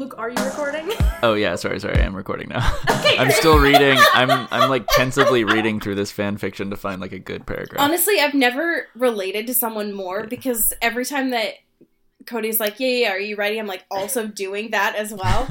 [0.00, 0.90] Luke, are you recording?
[1.22, 2.60] Oh yeah, sorry, sorry, I'm recording now.
[2.88, 3.98] I'm still reading.
[4.14, 7.78] I'm I'm like pensively reading through this fan fiction to find like a good paragraph.
[7.78, 11.56] Honestly, I've never related to someone more because every time that
[12.24, 13.58] Cody's like, yeah, yeah, yeah, are you ready?
[13.60, 15.46] I'm like also doing that as well.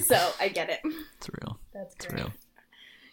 [0.04, 0.80] so I get it.
[0.84, 1.60] it's real.
[1.72, 2.32] That's It's real.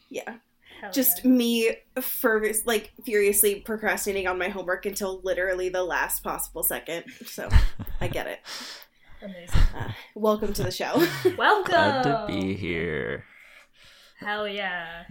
[0.09, 0.38] Yeah.
[0.81, 1.30] Hell Just yeah.
[1.30, 7.03] me furious, like furiously procrastinating on my homework until literally the last possible second.
[7.27, 7.48] So
[8.00, 8.39] I get it.
[9.21, 9.59] Amazing.
[9.77, 11.05] Uh, welcome to the show.
[11.38, 11.72] Welcome.
[11.73, 13.25] Glad to be here.
[14.19, 15.03] Hell yeah.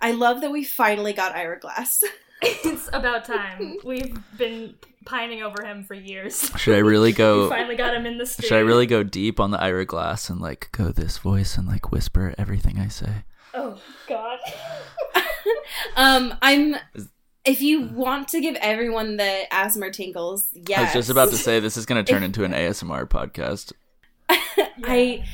[0.00, 2.02] I love that we finally got Ira Glass.
[2.44, 3.76] It's about time.
[3.84, 6.50] We've been pining over him for years.
[6.56, 7.48] Should I really We go?
[7.48, 8.48] finally got him in the studio.
[8.48, 11.68] Should I really go deep on the Ira Glass and like go this voice and
[11.68, 13.22] like whisper everything I say?
[13.54, 13.78] Oh
[14.08, 14.40] God.
[15.96, 16.74] Um, I'm.
[16.94, 17.08] Is-
[17.44, 20.78] If you want to give everyone the asthma tingles, yes.
[20.78, 23.72] I was just about to say this is going to turn into an ASMR podcast.
[24.84, 25.24] I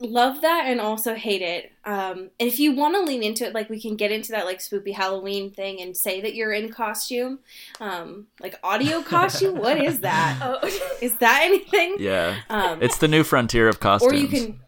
[0.00, 1.72] love that and also hate it.
[1.84, 4.44] Um, and if you want to lean into it, like we can get into that
[4.44, 7.38] like spoopy Halloween thing and say that you're in costume,
[7.80, 9.56] um, like audio costume.
[9.58, 10.38] what is that?
[10.42, 10.58] Oh,
[11.00, 11.96] Is that anything?
[12.00, 14.12] Yeah, Um, it's the new frontier of costumes.
[14.12, 14.60] or you can.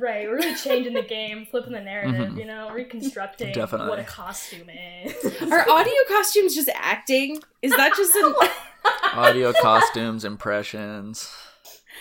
[0.00, 0.26] Right.
[0.28, 2.30] We're really changing the game, flipping the narrative.
[2.30, 2.38] Mhm.
[2.38, 3.90] You know, reconstructing Definitely.
[3.90, 5.14] what a costume is.
[5.52, 7.38] Are audio costumes just acting?
[7.62, 8.34] Is that just an
[9.14, 11.30] audio costumes, impressions.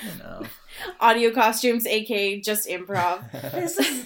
[0.01, 0.43] You know,
[0.99, 3.29] audio costumes, aka just improv?
[3.53, 4.05] This is,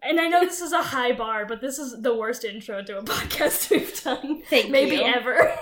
[0.00, 2.98] and I know this is a high bar, but this is the worst intro to
[2.98, 5.02] a podcast we've done, Thank maybe you.
[5.02, 5.52] ever.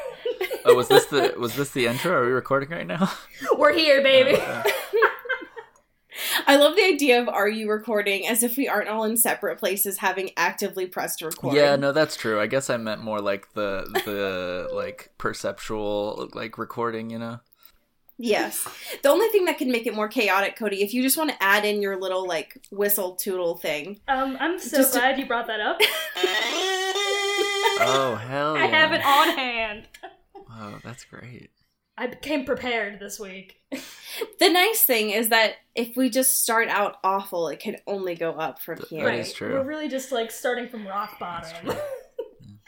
[0.67, 2.13] oh, was this the was this the intro?
[2.13, 3.11] Are we recording right now?
[3.57, 4.41] We're here, baby.
[6.47, 9.59] I love the idea of are you recording as if we aren't all in separate
[9.59, 11.55] places having actively pressed record.
[11.55, 12.41] Yeah, no, that's true.
[12.41, 17.41] I guess I meant more like the the like perceptual like recording, you know.
[18.19, 18.67] Yes.
[19.03, 21.43] The only thing that can make it more chaotic, Cody, if you just want to
[21.43, 24.01] add in your little like whistle tootle thing.
[24.09, 25.81] Um, I'm so Just to- glad you brought that up.
[27.79, 28.57] Oh hell!
[28.57, 29.87] I have it on hand.
[30.49, 31.51] Wow, that's great.
[31.99, 33.57] I became prepared this week.
[34.41, 38.31] The nice thing is that if we just start out awful, it can only go
[38.31, 39.05] up from Th- here.
[39.05, 39.53] That is true.
[39.53, 41.77] We're really just like starting from rock bottom.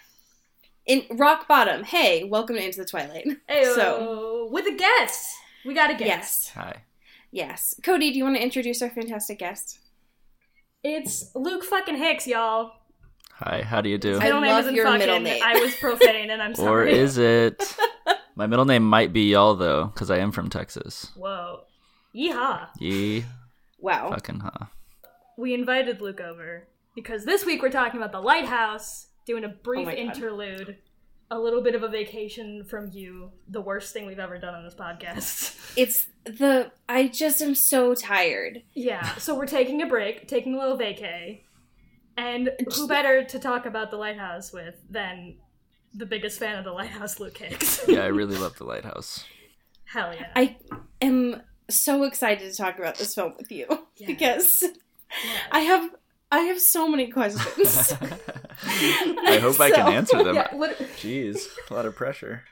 [0.87, 3.27] In rock bottom, hey, welcome to Into the Twilight.
[3.51, 5.27] Ayo, So- with a guest.
[5.65, 6.05] We got a guest.
[6.07, 6.51] Yes.
[6.55, 6.83] Hi.
[7.31, 7.75] Yes.
[7.83, 9.79] Cody, do you want to introduce our fantastic guest?
[10.85, 12.73] It's Luke fucking Hicks, y'all.
[13.35, 13.63] Hi.
[13.63, 14.11] How do you do?
[14.11, 14.99] His I middle name love isn't your fucking.
[14.99, 15.43] middle name.
[15.43, 16.91] I was profane, and I'm sorry.
[16.93, 17.77] or is it?
[18.39, 21.11] My middle name might be y'all though, because I am from Texas.
[21.17, 21.63] Whoa.
[22.15, 22.69] Yeehaw.
[22.79, 23.25] Ye
[23.81, 24.11] Wow.
[24.11, 24.67] fucking huh.
[25.37, 29.55] We invited Luke over because this week we're talking about the lighthouse, doing a oh
[29.65, 30.01] brief Oh my God.
[30.01, 30.77] interlude,
[31.33, 34.63] a little bit of a vacation from you, the worst thing we've ever done on
[34.65, 35.57] this podcast.
[35.77, 38.63] It's the I just am so tired.
[38.73, 41.41] yeah, so we're taking a break, taking a little vacay,
[42.17, 45.37] and who better to talk about the lighthouse with than
[45.95, 47.85] the biggest fan of the lighthouse, Luke Hicks?
[47.89, 49.25] Yeah, I really love the lighthouse.
[49.85, 50.31] Hell yeah.
[50.37, 50.57] I
[51.01, 51.41] am
[51.71, 53.67] so excited to talk about this film with you
[53.97, 54.07] Yeah.
[54.07, 55.39] because Yeah.
[55.53, 55.91] I have
[56.31, 57.93] I have so many questions.
[58.67, 60.35] I hope I can answer them.
[60.35, 62.45] Yeah, lit- Jeez, a lot of pressure.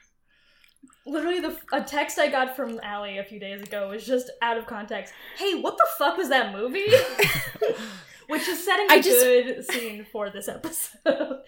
[1.05, 4.57] literally the a text I got from Allie a few days ago was just out
[4.57, 5.13] of context.
[5.37, 6.85] Hey, what the fuck was that movie?
[8.29, 11.41] Which is setting a I just- good scene for this episode.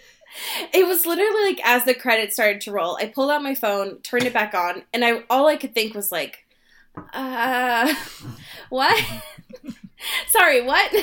[0.74, 4.00] It was literally like as the credits started to roll, I pulled out my phone,
[4.02, 6.46] turned it back on, and I all I could think was like,
[7.14, 7.94] uh,
[8.70, 9.04] what?
[10.30, 10.94] Sorry, what?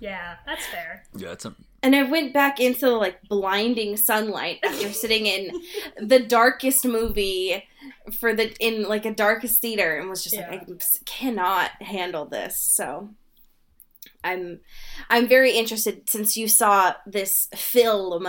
[0.00, 1.04] yeah, that's fair.
[1.16, 5.50] Yeah, it's a And I went back into the like blinding sunlight after sitting in
[6.00, 7.64] the darkest movie
[8.20, 10.48] for the in like a darkest theater and was just Yeah.
[10.50, 10.74] like I
[11.04, 12.56] cannot handle this.
[12.58, 13.10] So
[14.26, 14.60] I'm
[15.08, 18.26] I'm very interested since you saw this film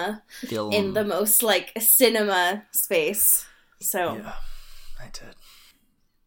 [0.48, 0.72] film.
[0.72, 3.46] in the most like cinema space.
[3.80, 4.34] So Yeah,
[5.00, 5.36] I did.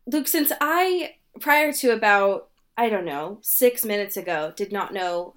[0.06, 5.34] Luke, since I prior to about I don't know six minutes ago did not know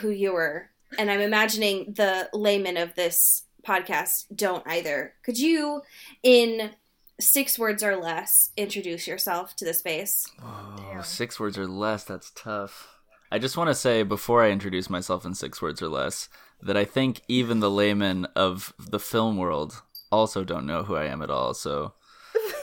[0.00, 5.14] who you were, and I'm imagining the layman of this podcast don't either.
[5.22, 5.82] Could you,
[6.22, 6.72] in
[7.20, 10.26] six words or less, introduce yourself to the space.
[10.42, 11.02] Oh, Damn.
[11.02, 12.04] six words or less.
[12.04, 12.88] That's tough.
[13.32, 16.28] I just want to say before I introduce myself in six words or less
[16.60, 21.06] that I think even the laymen of the film world also don't know who I
[21.06, 21.54] am at all.
[21.54, 21.94] So,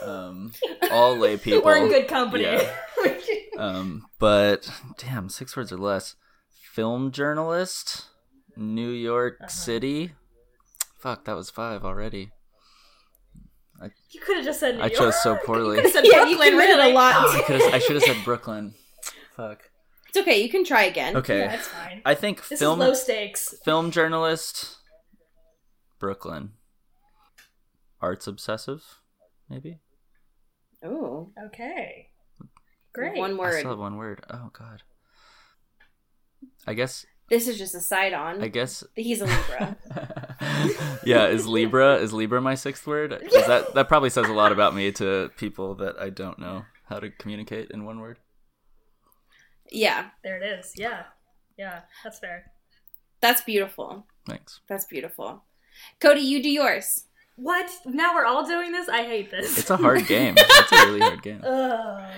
[0.03, 0.51] um,
[0.91, 1.63] all lay people.
[1.63, 2.43] We're in good company.
[2.43, 2.69] Yeah.
[3.57, 6.15] Um, but damn, six words or less.
[6.71, 8.05] Film journalist,
[8.55, 9.49] New York Uh-huh.
[9.49, 10.13] City.
[10.97, 12.31] Fuck, that was five already.
[14.11, 15.11] you could have just said New York I York.
[15.13, 15.75] chose so poorly.
[15.75, 16.91] You could have said Yeah, you Brooklyn, committed really.
[16.91, 17.15] a lot.
[17.17, 17.71] I.
[17.73, 18.75] I should have said Brooklyn.
[19.35, 19.68] Fuck.
[20.09, 20.41] It's okay.
[20.41, 21.15] You can try again.
[21.17, 21.39] Okay.
[21.39, 22.01] Yeah, it's fine.
[22.05, 23.55] I think This film is low stakes.
[23.63, 24.77] film journalist,
[25.99, 26.51] Brooklyn.
[28.01, 28.83] Arts obsessive,
[29.49, 29.79] maybe.
[30.83, 32.07] Oh, Okay.
[32.93, 33.17] Great.
[33.17, 33.45] one word.
[33.47, 33.59] I word.
[33.59, 34.25] still have one word.
[34.29, 34.81] Oh god.
[36.65, 37.05] I guess.
[37.29, 38.41] This is just a side on.
[38.41, 38.83] I guess.
[38.95, 39.77] He's a Libra.
[41.05, 43.11] yeah, is Libra is Libra my sixth word?
[43.11, 46.65] 'Cause that that probably says a lot about me to people that I don't know
[46.85, 48.17] how to communicate in one word.
[49.71, 50.73] Yeah, There it is.
[50.75, 51.03] Yeah.
[51.57, 52.51] Yeah, that's fair.
[53.21, 54.05] that's beautiful.
[54.27, 54.61] Thanks.
[54.67, 55.43] That's beautiful.
[55.99, 57.05] Cody, you do yours.
[57.35, 57.69] What?
[57.85, 58.87] Now we're all doing this?
[58.89, 59.57] I hate this.
[59.57, 60.35] It's a hard game.
[60.37, 61.41] It's a really hard game.
[61.43, 62.11] Ugh.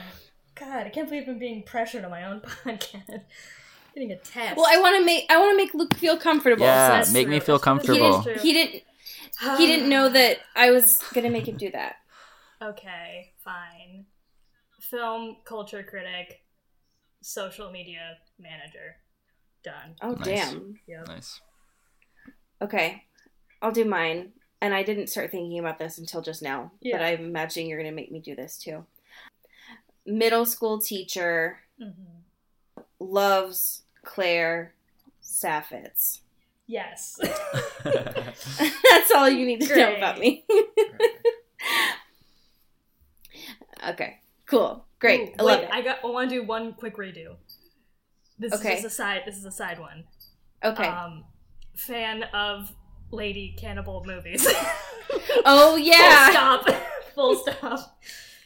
[0.55, 3.21] God, I can't believe I'm being pressured on my own podcast.
[3.95, 4.57] Getting a test.
[4.57, 6.63] Well, I want to make I want to make Luke feel comfortable.
[6.65, 7.45] Yeah, so That's make me true.
[7.47, 8.23] feel That's comfortable.
[8.23, 8.35] true.
[8.35, 8.83] he didn't
[9.57, 11.95] he didn't know that I was gonna make him do that.
[12.61, 14.05] Okay, fine.
[14.79, 16.41] Film culture critic,
[17.21, 18.95] social media manager.
[19.63, 19.95] Done.
[20.01, 20.25] Oh Nice.
[20.25, 20.79] damn.
[20.87, 21.07] Yep.
[21.07, 21.39] Nice.
[22.61, 23.03] Okay,
[23.61, 24.33] I'll do mine.
[24.63, 26.97] And I didn't start thinking about this until just now, Yeah.
[26.97, 28.85] but I'm imagining you're gonna make me do this too.
[30.05, 32.21] Middle school teacher Mhm.
[32.99, 34.73] loves Claire
[35.23, 36.19] Saffitz.
[36.67, 37.17] Yes.
[37.83, 40.45] That's all you need to know about me.
[43.89, 45.21] okay, cool, great.
[45.29, 45.69] Ooh, I love wait, it.
[45.73, 45.97] I got.
[46.03, 47.35] I want to do one quick redo.
[48.39, 48.77] This Okay.
[48.77, 49.21] is a side.
[49.25, 50.05] This is a side one.
[50.63, 50.87] okay.
[50.87, 51.25] Um,
[51.75, 52.71] fan of
[53.11, 54.47] lady cannibal movies.
[55.45, 56.69] oh yeah, Full stop.
[57.15, 57.99] Full stop.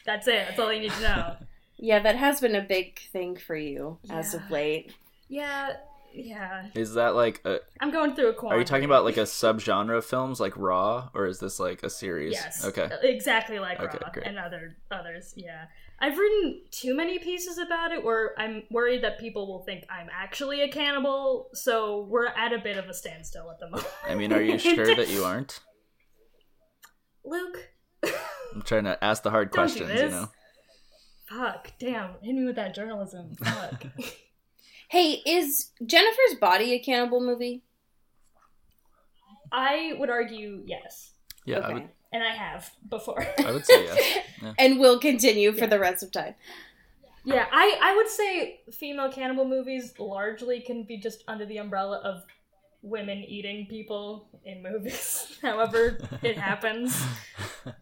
[0.06, 0.48] That's it.
[0.48, 1.36] That's all you need to know.
[1.78, 2.00] yeah.
[2.00, 4.94] That has been a big thing for you as of late.
[5.30, 5.74] Yeah.
[6.14, 6.68] Yeah.
[6.76, 8.62] Is that like a I'm going through a Are quandary.
[8.62, 11.90] you talking about like a subgenre of films like Raw or is this like a
[11.90, 12.34] series?
[12.34, 12.64] Yes.
[12.66, 12.90] Okay.
[13.04, 14.26] Exactly like Okay, Raw great.
[14.28, 15.34] and other others.
[15.36, 15.66] Yeah.
[16.00, 20.10] I've written too many pieces about it where I'm worried that people will think I'm
[20.12, 23.88] actually a cannibal, so we're at a bit of a standstill at the moment.
[24.08, 25.62] I mean, are you sure that you aren't?
[27.24, 27.70] Luke,
[28.04, 30.28] I'm trying to ask the hard Don't do questions, you know.
[31.28, 33.36] fuck, damn, hit me with that journalism.
[33.36, 33.86] Fuck.
[34.88, 37.64] Hey, is Jennifer's Body a cannibal movie?
[39.52, 41.14] I would argue yes,
[41.46, 41.68] Yeah, okay.
[41.68, 43.26] I would and I have before.
[43.46, 44.18] I would say yes.
[44.42, 44.54] Yeah.
[44.58, 45.68] and will continue for Yeah.
[45.68, 46.36] the rest of time.
[47.24, 51.98] Yeah, I, I would say female cannibal movies largely can be just under the umbrella
[52.04, 52.24] of
[52.84, 55.38] women eating people in movies.
[55.42, 57.02] However it happens.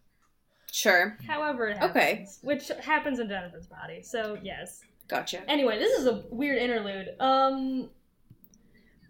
[0.75, 1.95] Sure, However it happens.
[1.95, 2.25] Okay.
[2.41, 4.01] Which happens in Jennifer's body.
[4.01, 4.81] So yes.
[5.07, 5.47] gotcha.
[5.47, 7.09] Anyway, this is a weird interlude.
[7.19, 7.89] Um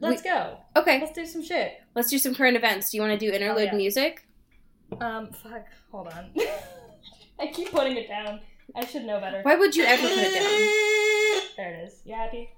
[0.02, 0.58] let's go.
[0.76, 1.72] Okay, Let's do some shit.
[1.96, 2.90] let's do some current events.
[2.92, 3.76] Do you want to do interlude yeah.
[3.76, 4.28] music?
[5.02, 6.32] Um fuck, hold on.
[7.40, 8.40] I keep putting it down.
[8.76, 9.42] I should know better.
[9.42, 11.50] Why would you ever put it down?
[11.58, 12.02] There it is.
[12.04, 12.50] You happy?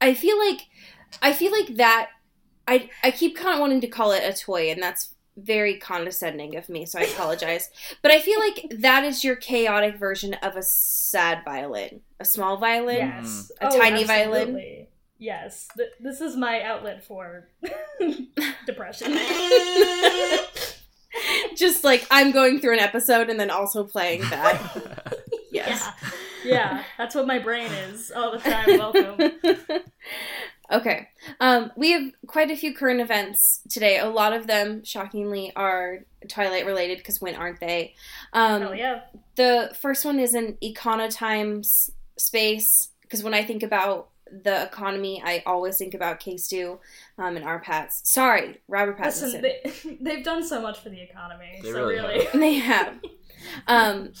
[0.00, 0.62] I feel like
[1.20, 2.08] I feel like that
[2.66, 6.56] I I keep kind of wanting to call it a toy and that's very condescending
[6.56, 7.68] of me so I apologize.
[8.02, 12.56] but I feel like that is your chaotic version of a sad violin, a small
[12.56, 12.96] violin.
[12.96, 13.50] Yes.
[13.60, 14.86] A Oh, tiny violin?
[15.18, 15.68] Yes.
[15.76, 17.48] Th- this is my outlet for
[18.66, 19.12] depression.
[21.56, 25.18] Just like I'm going through an episode and then also playing that.
[25.52, 25.80] yes.
[25.80, 26.10] Yeah.
[26.44, 26.84] Yeah.
[26.98, 28.66] That's what my brain is all the time.
[28.66, 29.32] Welcome.
[30.72, 31.08] okay.
[31.40, 33.98] Um, we have quite a few current events today.
[33.98, 37.94] A lot of them, shockingly, are Twilight related because when aren't they?
[38.32, 39.00] Um, Hell yeah.
[39.36, 44.08] The first one is an Econotimes space because when I think about
[44.42, 46.78] the economy, I always think about K Stu
[47.18, 48.00] um, and our Pats.
[48.04, 49.22] Sorry, Robert Pattinson.
[49.22, 51.60] Listen, they, they've done so much for the economy.
[51.62, 52.24] They so really really.
[52.24, 52.32] have.
[52.40, 52.98] they have.
[53.66, 54.12] Um,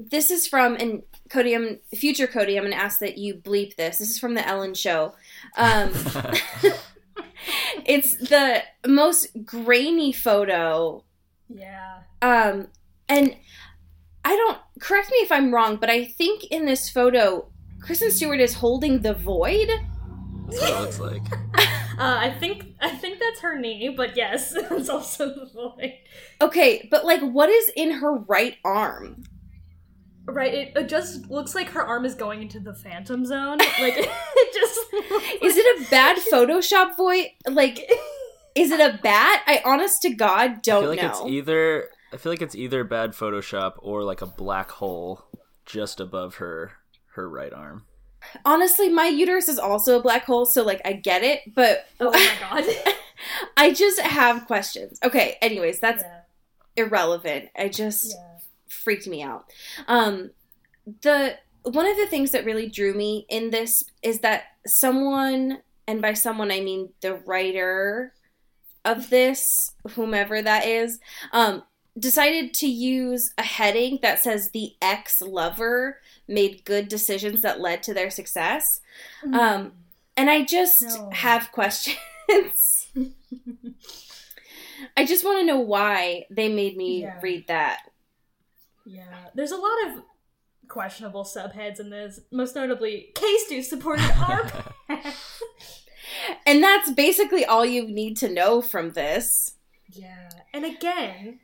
[0.00, 2.56] this is from and Cody, I'm future Cody.
[2.56, 3.98] I'm going to ask that you bleep this.
[3.98, 5.14] This is from the Ellen Show.
[5.56, 5.90] Um,
[7.84, 11.04] it's the most grainy photo
[11.48, 11.98] Yeah.
[12.22, 12.68] Um,
[13.08, 13.36] and
[14.24, 17.48] I don't correct me if I'm wrong, but I think in this photo,
[17.80, 19.68] Kristen Stewart is holding the void.
[20.48, 21.22] That's what it looks like.
[21.98, 25.94] Uh, I think I think that's her knee, but yes, it's also the point.
[26.40, 29.24] Okay, but like, what is in her right arm?
[30.24, 33.58] Right, it, it just looks like her arm is going into the phantom zone.
[33.80, 37.30] Like it just looks Is it a bad Photoshop void?
[37.50, 37.90] Like,
[38.54, 39.42] is it a bat?
[39.48, 41.08] I honest to God don't feel like know.
[41.08, 45.24] it's either I feel like it's either bad Photoshop or like a black hole
[45.66, 46.72] just above her
[47.18, 47.84] her right arm.
[48.44, 52.10] Honestly, my uterus is also a black hole, so like I get it, but Oh
[52.10, 52.64] my god.
[53.56, 54.98] I just have questions.
[55.02, 57.50] Okay, anyways, that's yeah, irrelevant.
[57.56, 58.38] I just yeah.
[58.68, 59.46] freaked me out.
[59.86, 60.30] Um
[61.02, 66.00] the one of the things that really drew me in this is that someone and
[66.00, 68.14] by someone I mean the writer
[68.84, 71.00] of this, whomever that is,
[71.32, 71.64] um
[71.98, 77.82] decided to use a heading that says the ex lover made good decisions that led
[77.84, 78.80] to their success.
[79.32, 79.72] Um,
[80.16, 81.10] and I just No.
[81.12, 81.96] have questions.
[84.96, 87.18] I just want to know why they made me Yeah.
[87.22, 87.80] read that.
[88.84, 90.02] Yeah, there's a lot of
[90.68, 92.20] questionable subheads in this.
[92.30, 94.44] Most notably, K-Stu supported our
[94.88, 95.42] path.
[96.46, 99.56] And that's basically all you need to know from this.
[99.90, 101.40] Yeah, and again,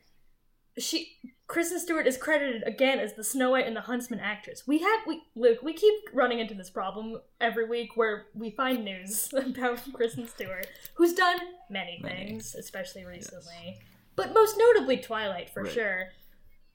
[0.77, 4.65] she Kristen Stewart is credited again as the Snow White and the Huntsman actress.
[4.65, 8.83] We have we Luke, we keep running into this problem every week where we find
[8.83, 11.37] news about Kristen Stewart, who's done
[11.69, 12.15] many Many.
[12.27, 13.79] things, especially recently,
[14.15, 15.71] but most notably Twilight for Right.
[15.71, 16.07] sure.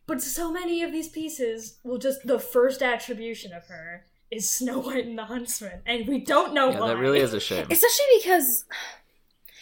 [0.06, 4.78] But so many of these pieces will just the first attribution of her is Snow
[4.78, 6.88] White and the Huntsman, and we don't know Yeah, why.
[6.88, 7.66] that really is a shame.
[7.70, 8.64] Especially because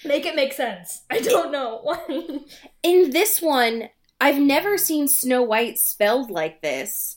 [0.05, 1.03] Make it make sense.
[1.11, 2.05] I don't know why.
[2.85, 3.89] in this one,
[4.21, 7.17] I've never seen Snow White spelled like this.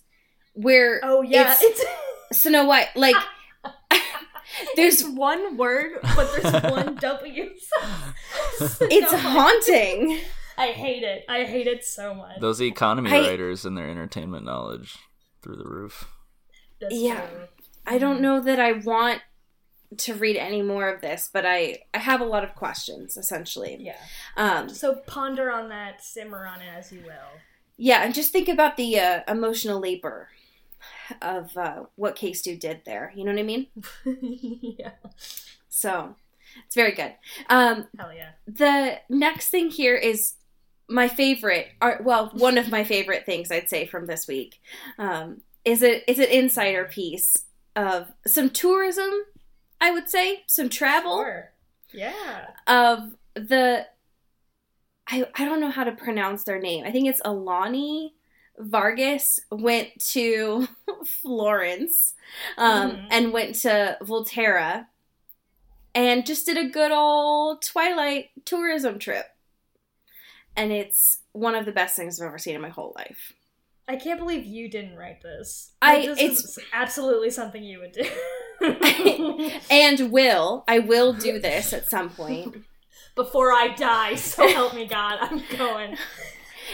[0.53, 1.79] Where oh yeah, it's
[2.31, 3.15] it's Snow White, like
[4.75, 7.49] there's There's one word, but there's one W.
[8.59, 10.19] it's No, haunting.
[10.57, 11.23] I hate it.
[11.29, 12.39] I hate it so much.
[12.39, 14.97] Those economy I- writers and their entertainment knowledge
[15.41, 16.07] through the roof.
[16.79, 17.25] That's Yeah.
[17.25, 17.47] true.
[17.85, 19.21] I don't know that I want
[19.97, 23.77] to read any more of this, but I I have a lot of questions essentially.
[23.79, 23.97] Yeah.
[24.37, 27.39] Um, So ponder on that, simmer on it as you will.
[27.77, 30.29] yeah, and just think about the uh, emotional labor
[31.21, 33.11] of uh, what K Stu did there.
[33.15, 33.67] You know what I mean?
[34.79, 34.91] yeah.
[35.69, 36.15] So
[36.65, 37.13] it's very good.
[37.49, 38.31] Um, Hell yeah.
[38.47, 40.33] the next thing here is
[40.89, 44.59] my favorite or well one of my favorite things i'd say from this week
[44.99, 47.45] um, is it is an insider piece
[47.77, 49.09] of some tourism
[49.81, 51.51] i would say some travel Sure.
[51.93, 52.47] Yeah.
[52.67, 53.85] of the
[55.07, 58.13] I, I don't know how to pronounce their name i think it's alani
[58.59, 60.67] vargas went to
[61.21, 62.13] florence
[62.57, 63.07] um, Mhm.
[63.11, 64.85] and went to volterra
[65.95, 69.25] and just did a good old twilight tourism trip
[70.55, 73.33] and it's one of the best things i've ever seen in my whole life
[73.87, 75.73] I can't believe you didn't write this.
[75.81, 78.03] I- this it's- absolutely something you would do.
[79.71, 82.63] and will i will do this at some point
[83.13, 85.97] Before I die, so help me God, I'm going.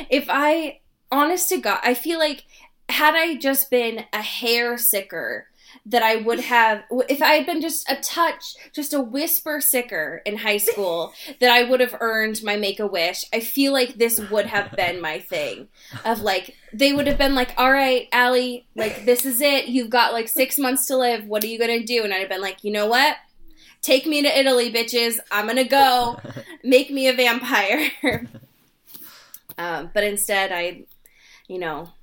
[0.09, 2.43] if I, honest to God, I feel like
[2.89, 5.46] had I just been a hair sicker,
[5.85, 10.21] that I would have, if I had been just a touch, just a whisper sicker
[10.25, 13.25] in high school, that I would have earned my make a wish.
[13.33, 15.67] I feel like this would have been my thing.
[16.03, 19.67] Of like, they would have been like, all right, Allie, like, this is it.
[19.67, 21.25] You've got like six months to live.
[21.25, 22.03] What are you going to do?
[22.03, 23.17] And I'd have been like, you know what?
[23.81, 25.19] Take me to Italy, bitches.
[25.31, 26.19] I'm going to go.
[26.63, 27.91] Make me a vampire.
[29.57, 30.83] um, but instead, I,
[31.47, 31.93] you know,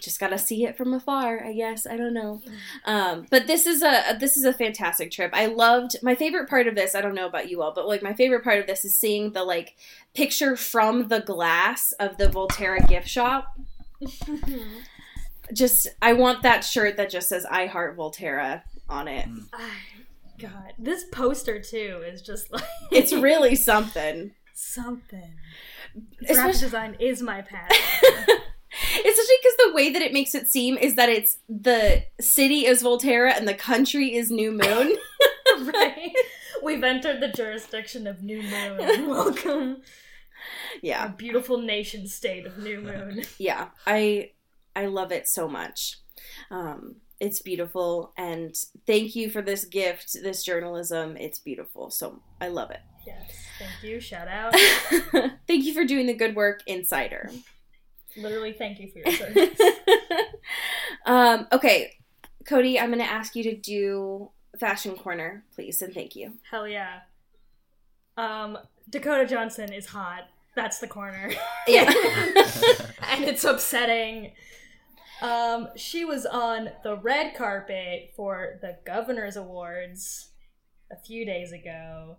[0.00, 1.44] just gotta see it from afar.
[1.44, 2.40] I guess I don't know.
[2.84, 5.30] Um, but this is a this is a fantastic trip.
[5.34, 6.94] I loved my favorite part of this.
[6.94, 9.32] I don't know about you all, but like my favorite part of this is seeing
[9.32, 9.76] the like
[10.14, 13.58] picture from the glass of the Volterra gift shop.
[15.52, 19.26] Just I want that shirt that just says "I heart Volterra" on it.
[19.52, 19.70] I-
[20.38, 22.62] God, this poster too is just like
[22.92, 24.32] It's really something.
[24.54, 25.32] something.
[26.20, 28.36] Especially- Graphic design is my passion.
[28.80, 32.82] Especially because the way that it makes it seem is that it's the city is
[32.82, 34.96] Volterra and the country is New Moon.
[35.74, 36.12] right?
[36.62, 38.78] We've entered the jurisdiction of New Moon.
[39.08, 39.82] Welcome,
[40.82, 43.22] yeah, a beautiful nation state of New Moon.
[43.38, 43.68] yeah.
[43.86, 44.32] I
[44.76, 45.98] I love it so much.
[46.50, 48.54] Um, it's beautiful, and
[48.86, 51.16] thank you for this gift, this journalism.
[51.16, 52.80] It's beautiful, so I love it.
[53.06, 54.00] Yes, thank you.
[54.00, 54.54] Shout out.
[55.48, 57.30] thank you for doing the good work, Insider.
[58.18, 59.60] Literally, thank you for your service.
[61.06, 61.94] um, okay,
[62.44, 66.32] Cody, I'm going to ask you to do Fashion Corner, please, and thank you.
[66.50, 67.00] Hell yeah.
[68.16, 68.58] Um,
[68.90, 70.24] Dakota Johnson is hot.
[70.56, 71.30] That's the corner.
[71.68, 71.84] Yeah.
[73.10, 74.32] and it's upsetting.
[75.22, 80.30] Um, she was on the red carpet for the Governor's Awards
[80.90, 82.16] a few days ago.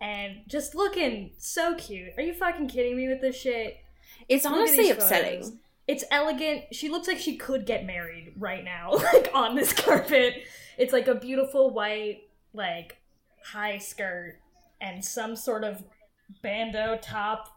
[0.00, 2.12] And just looking so cute.
[2.16, 3.78] Are you fucking kidding me with this shit?
[4.30, 5.42] It's honestly upsetting.
[5.42, 5.56] photos.
[5.86, 6.64] It's elegant.
[6.72, 10.44] She looks like she could get married right now, like on this carpet.
[10.78, 12.22] It's like a beautiful white,
[12.54, 12.96] like
[13.44, 14.38] high skirt
[14.80, 15.82] and some sort of
[16.42, 17.48] bandeau top.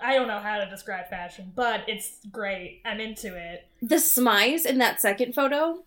[0.00, 2.80] I don't know how to describe fashion, but it's great.
[2.84, 3.68] I'm into it.
[3.82, 5.84] The smize in that second photo.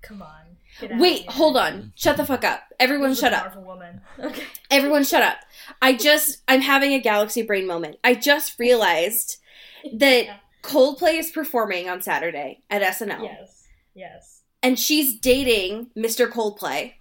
[0.00, 0.98] Come on.
[0.98, 1.92] Wait, hold on.
[1.96, 2.62] Shut the fuck up.
[2.78, 3.56] Everyone shut up.
[3.56, 4.00] woman.
[4.20, 4.44] Okay.
[4.70, 5.38] Everyone shut up.
[5.82, 7.96] I just I'm having a galaxy brain moment.
[8.04, 9.38] I just realized
[9.94, 10.36] that Yeah.
[10.62, 13.22] Coldplay is performing on Saturday at SNL.
[13.22, 13.66] Yes.
[13.94, 14.42] Yes.
[14.62, 16.28] And she's dating Mr.
[16.30, 16.92] Coldplay.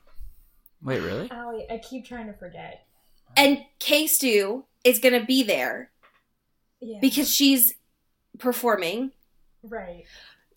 [0.82, 1.30] Wait, really?
[1.30, 2.86] Allie, I keep trying to forget.
[3.36, 5.92] And K Stu is gonna be there
[6.80, 7.00] Yeah.
[7.02, 7.74] because she's
[8.38, 9.12] performing.
[9.62, 10.06] right.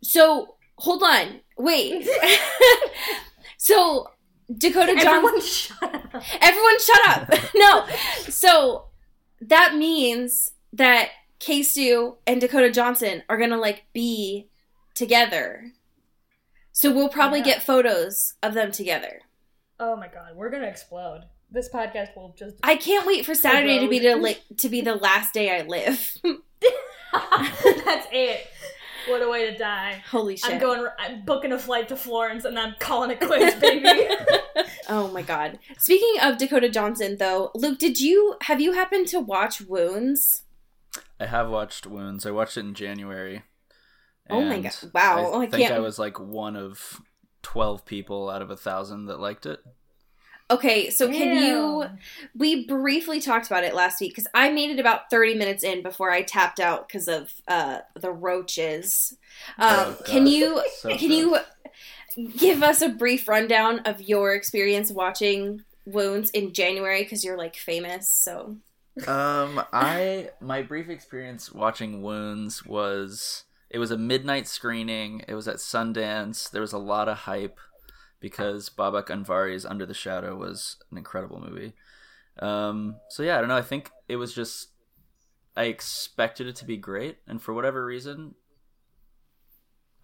[0.02, 1.41] So hold on.
[1.59, 2.09] Wait.
[3.57, 4.09] so
[4.57, 6.23] Dakota Johnson Everyone shut up.
[6.41, 7.35] Everyone shut up.
[7.55, 7.87] no.
[8.29, 8.85] So
[9.41, 11.09] that means that
[11.43, 14.49] K-Stu and Dakota Johnson are gonna like be
[14.95, 15.73] together.
[16.71, 17.47] So we'll probably Yeah.
[17.47, 19.23] get photos of them together.
[19.81, 21.25] Oh my god, we're gonna explode.
[21.51, 24.83] This podcast will just I can't wait for Saturday to be the like to be
[24.83, 26.17] the last day I live.
[27.13, 28.47] That's it.
[29.09, 30.01] What a way to die.
[30.09, 30.49] Holy shit.
[30.49, 30.87] I'm going.
[30.97, 33.91] I'm booking a flight to Florence, and I'm calling it quits, baby.
[34.89, 35.59] oh my god.
[35.77, 40.45] Speaking of Dakota Johnson though, Luke, did you have you happened to watch Wounds?
[41.23, 42.26] I have watched Wounds.
[42.26, 43.43] I watched it in January.
[44.29, 44.73] Oh my and God.
[44.93, 45.19] Wow.
[45.19, 47.00] I Oh, I think can't- I was like one of
[47.43, 49.61] twelve people out of a thousand that liked it.
[50.50, 51.99] Okay, so can you Damn.
[52.37, 55.83] we briefly talked about it last week because I made it about 30 minutes in
[55.83, 59.17] before I tapped out because of uh, the roaches.
[59.59, 61.38] Um, Oh, can you So can you
[62.37, 67.56] give us a brief rundown of your experience watching Wounds in January because you're like
[67.56, 68.13] famous?
[68.13, 68.56] So
[69.07, 75.23] Um, I my brief experience watching Wounds was it was a midnight screening.
[75.26, 76.50] It was at Sundance.
[76.50, 77.59] There was a lot of hype
[78.21, 81.73] because Babak Anvari's Under the Shadow was an incredible movie.
[82.39, 83.57] Um, so yeah, I don't know.
[83.57, 84.69] I think it was just
[85.57, 88.35] I expected it to be great, and for whatever reason,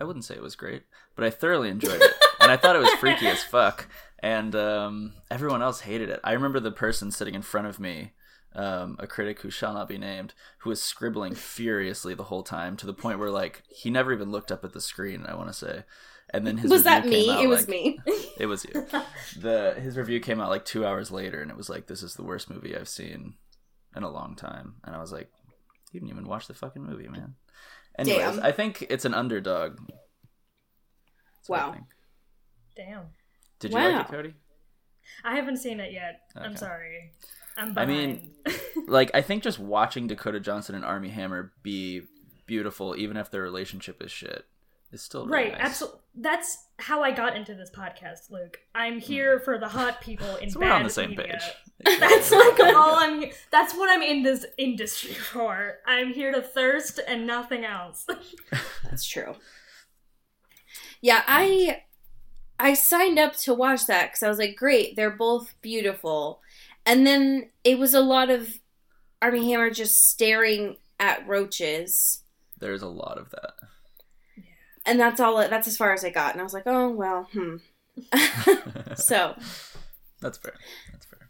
[0.01, 2.81] I wouldn't say it was great, but I thoroughly enjoyed it, and I thought it
[2.81, 3.88] was freaky as fuck.
[4.20, 6.20] And um, everyone else hated it.
[6.24, 8.12] I remember the person sitting in front of me
[8.54, 12.76] um, a critic who shall not be named, who was scribbling furiously the whole time
[12.78, 15.24] to the point where like he never even looked up at the screen.
[15.26, 15.84] I want to say,
[16.30, 17.32] and then his was that review came me?
[17.34, 17.98] out, It was like- me.
[18.38, 18.87] It was you.
[19.40, 22.14] the his review came out like two hours later, and it was like this is
[22.14, 23.34] the worst movie I've seen
[23.96, 24.74] in a long time.
[24.84, 25.28] And I was like,
[25.92, 27.34] you didn't even watch the fucking movie, man.
[27.98, 28.44] Anyways, Damn.
[28.44, 29.78] I think it's an underdog.
[31.34, 31.74] That's Wow.
[32.76, 33.06] Damn.
[33.58, 34.34] Did you like it, Cody?
[35.24, 36.20] I haven't seen it yet.
[36.37, 37.11] I'm sorry.
[37.59, 38.31] I'm I mean,
[38.88, 42.03] Like I think just watching Dakota Johnson and Armie Hammer be
[42.47, 44.44] beautiful, even if their relationship is shit,
[44.92, 45.53] is still really right.
[45.53, 45.62] nice.
[45.62, 46.01] Absolutely.
[46.14, 48.59] That's how I got into this podcast, Luke.
[48.75, 48.99] I'm hmm.
[49.01, 51.38] here for the hot people in So bad we're on the same media.
[51.85, 52.01] page.
[52.01, 53.23] That's like all I'm.
[53.23, 55.79] he- That's what I'm in this industry for.
[55.87, 58.07] I'm here to thirst and nothing else.
[58.85, 59.35] That's true.
[61.01, 61.83] Yeah, I
[62.59, 66.40] I signed up to watch that because I was like, great, they're both beautiful,
[66.88, 68.59] and then it was a lot of
[69.20, 72.22] Armie Hammer just staring at roaches,
[72.59, 73.53] There's a lot of that.
[74.87, 75.37] and that's all.
[75.37, 77.57] That's as far as I got, and I was like, oh well, hmm.
[78.96, 79.37] so,
[80.20, 80.55] That's fair.
[80.90, 81.29] That's fair.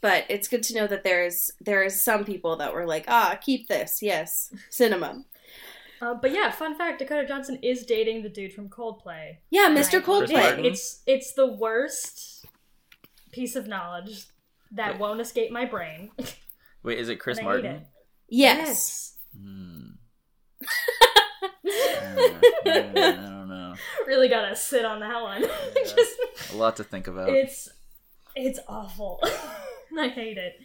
[0.00, 3.36] but it's good to know that there's there is some people that were like, ah,
[3.42, 5.24] keep this, yes, cinema.
[6.00, 9.38] Uh, but yeah, fun fact: Dakota Johnson is dating the dude from Coldplay.
[9.50, 9.98] Yeah, Mr.
[9.98, 10.58] I Chris hate it.
[10.58, 10.64] Coldplay.
[10.64, 12.46] It's it's the worst
[13.32, 14.26] piece of knowledge
[14.72, 15.00] that Wait.
[15.00, 16.10] won't escape my brain.
[16.82, 17.66] Wait, is it Chris And Martin?
[17.76, 17.82] it.
[18.28, 19.16] Yes.
[19.36, 19.82] Hmm.
[20.62, 20.66] Uh,
[22.66, 23.74] I don't know.
[24.06, 25.42] really gotta sit on that one.
[25.76, 27.28] Just A lot to think about.
[27.28, 27.68] it's
[28.34, 29.20] it's awful.
[29.98, 30.60] I hate it.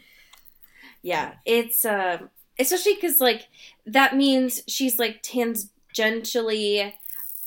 [1.02, 3.48] Yeah, it's um especially because like
[3.86, 6.94] that means she's like tangentially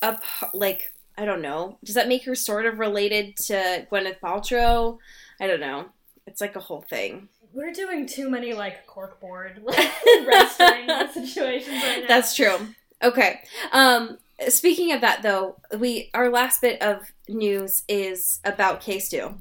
[0.01, 0.21] up
[0.53, 1.77] like I don't know.
[1.83, 4.97] Does that make her sort of related to Gwyneth Paltrow?
[5.39, 5.85] I don't know.
[6.27, 7.29] It's like a whole thing.
[7.53, 9.91] We're doing too many like corkboard like
[10.27, 12.07] wrestling situations right now.
[12.07, 12.57] That's true.
[13.01, 13.41] Okay.
[13.71, 14.17] Um
[14.49, 19.35] speaking of that though, we our last bit of news is about K Stu.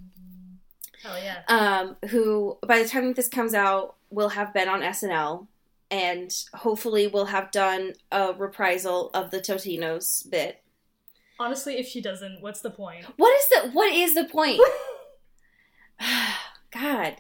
[1.02, 1.42] Hell yeah.
[1.48, 5.46] um, who by the time that this comes out will have been on SNL
[5.90, 10.62] and hopefully will have done a reprisal of the Totinos bit.
[11.38, 13.04] Honestly, if she doesn't, what's the point?
[13.16, 14.60] What is the what is the point?
[16.74, 17.16] God,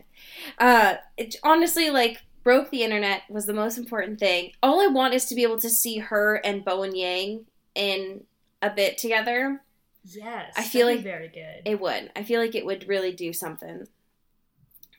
[0.58, 4.52] uh, it, honestly, like broke the internet was the most important thing.
[4.62, 8.24] All I want is to be able to see her and Bowen Yang in
[8.60, 9.62] a bit together.
[10.04, 10.52] Yes.
[10.56, 11.62] I feel like very good.
[11.64, 12.10] It would.
[12.14, 13.86] I feel like it would really do something.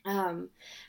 [0.04, 0.48] Um,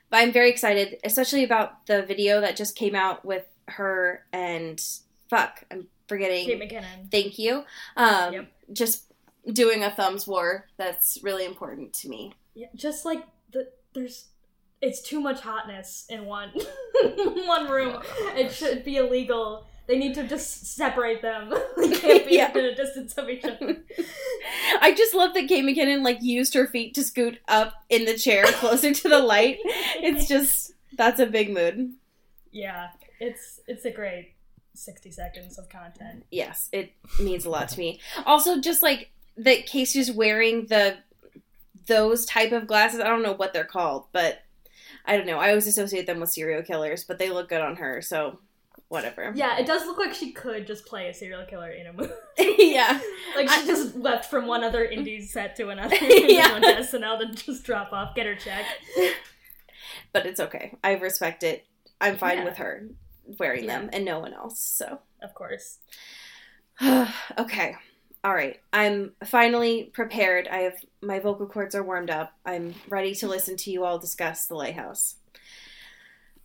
[0.09, 4.81] but I'm very excited, especially about the video that just came out with her and
[5.29, 6.45] fuck, I'm forgetting.
[6.45, 7.11] Kate McKinnon.
[7.11, 7.63] Thank you.
[7.95, 8.51] Um, Yep.
[8.73, 9.11] just
[9.51, 10.67] doing a thumbs war.
[10.77, 12.33] That's really important to me.
[12.55, 14.25] Yeah, just like the there's
[14.81, 16.51] it's too much hotness in one
[17.45, 17.95] one room.
[18.03, 19.65] Oh, it should be illegal.
[19.87, 21.49] They need to just separate them.
[21.77, 22.51] they can't be Yeah.
[22.51, 23.77] in a distance of each other.
[24.81, 28.17] I just love that Kate McKinnon like used her feet to scoot up in the
[28.17, 29.57] chair closer to the light.
[29.63, 31.93] It's just that's a big mood.
[32.51, 34.33] yeah, it's it's a great
[34.73, 36.25] sixty seconds of content.
[36.31, 37.99] Yes, it means a lot to me.
[38.25, 40.97] Also, just like that Casey's wearing the
[41.87, 42.99] those type of glasses.
[42.99, 44.43] I don't know what they're called, but
[45.05, 45.39] I don't know.
[45.39, 48.39] I always associate them with serial killers, but they look good on her, so
[48.89, 49.31] whatever.
[49.35, 52.11] Yeah, it does look like she could just play a serial killer in a movie.
[52.57, 52.99] yeah.
[53.35, 56.55] Like she I- just left from one other indie set to another, Yeah.
[56.55, 58.65] and just went to SNL to just drop off, get her check.
[60.13, 60.75] But it's okay.
[60.83, 61.65] I respect it.
[62.01, 62.43] I'm fine Yeah.
[62.45, 62.87] with her
[63.39, 63.79] wearing Yeah.
[63.79, 64.59] them and no one else.
[64.59, 65.79] So Of course.
[67.37, 67.75] okay.
[68.27, 68.59] All right.
[68.73, 70.49] I'm finally prepared.
[70.49, 72.33] I have my vocal cords are warmed up.
[72.45, 75.15] I'm ready to listen to you all discuss the lighthouse.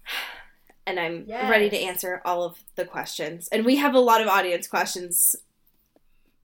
[0.85, 1.49] And I'm Yes.
[1.49, 3.49] ready to answer all of the questions.
[3.53, 5.37] And we have a lot of audience questions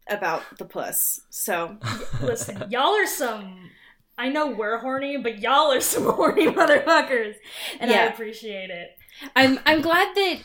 [0.09, 1.21] about the puss.
[1.31, 1.77] So,
[2.21, 3.71] Listen, y'all are some.
[4.17, 7.35] I know we're horny, but y'all are some horny motherfuckers,
[7.81, 8.91] and I appreciate it.
[9.37, 10.39] I'm I'm glad that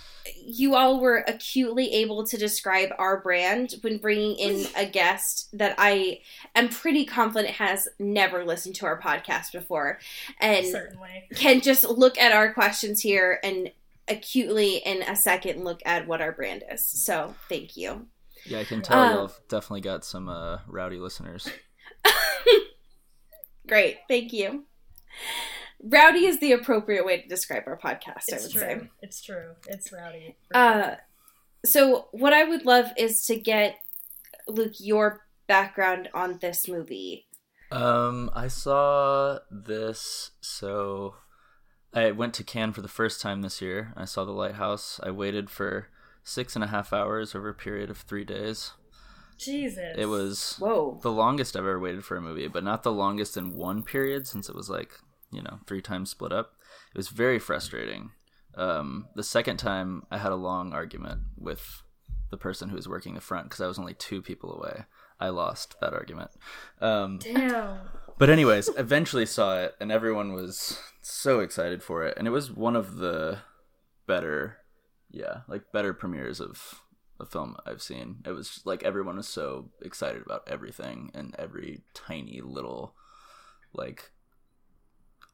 [0.46, 5.76] you all were acutely able to describe our brand when bringing in a guest that
[5.78, 6.22] I
[6.56, 10.00] am pretty confident has never listened to our podcast before
[10.40, 11.26] and Certainly.
[11.36, 13.72] can just look at our questions here and
[14.08, 16.86] acutely in a second look at what our brand is.
[16.86, 18.08] So, thank you.
[18.46, 21.50] Yeah, I can tell y'all have definitely got some uh, rowdy listeners.
[23.68, 24.00] Great.
[24.10, 24.66] Thank you.
[25.84, 28.62] Rowdy is the appropriate way to describe our podcast, I It's would true.
[28.62, 28.90] say.
[29.02, 29.52] It's true.
[29.68, 30.38] It's rowdy.
[30.50, 30.96] for Uh,
[31.66, 33.76] so what I would love is to get
[34.48, 37.28] Luke your background on this movie.
[37.72, 40.32] Um, I saw this.
[40.42, 41.16] So
[41.94, 43.94] I went to Cannes for the first time this year.
[43.98, 45.00] I saw The Lighthouse.
[45.04, 45.88] I waited for
[46.24, 48.72] six and a half hours over a period of three days.
[49.38, 49.96] Jesus.
[49.98, 51.00] It was Whoa.
[51.02, 54.28] the longest I've ever waited for a movie, but not the longest in one period
[54.28, 54.92] since it was like,
[55.34, 56.54] you know, three times split up.
[56.94, 58.12] It was very frustrating.
[58.56, 61.82] Um, the second time, I had a long argument with
[62.30, 64.86] the person who was working the front because I was only two people away.
[65.20, 66.32] I lost that argument.
[66.82, 67.78] Um, Damn.
[68.18, 72.52] but anyways, eventually saw it, and everyone was so excited for it, and it was
[72.52, 73.40] one of the
[74.08, 74.58] better,
[75.12, 76.82] yeah, like better premieres of
[77.20, 78.18] a film I've seen.
[78.26, 82.96] It was like everyone was so excited about everything and every tiny little,
[83.74, 84.12] like,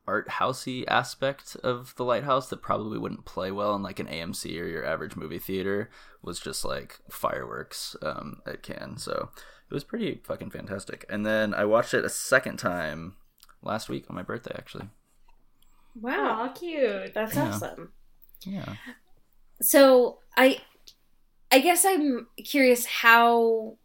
[0.09, 4.45] art housey aspect of the lighthouse that probably wouldn't play well in like an AMC
[4.59, 5.89] or your average movie theater
[6.21, 8.97] was just like fireworks um, at Cannes.
[9.03, 9.29] So
[9.69, 11.05] it was pretty fucking fantastic.
[11.09, 13.15] And then I watched it a second time
[13.61, 14.89] last week on my birthday, actually.
[15.99, 16.41] Wow.
[16.43, 17.13] Aw, cute.
[17.13, 17.49] That's Yeah.
[17.49, 17.91] awesome.
[18.45, 18.73] Yeah.
[19.61, 20.61] So I
[21.51, 23.77] I guess I'm curious how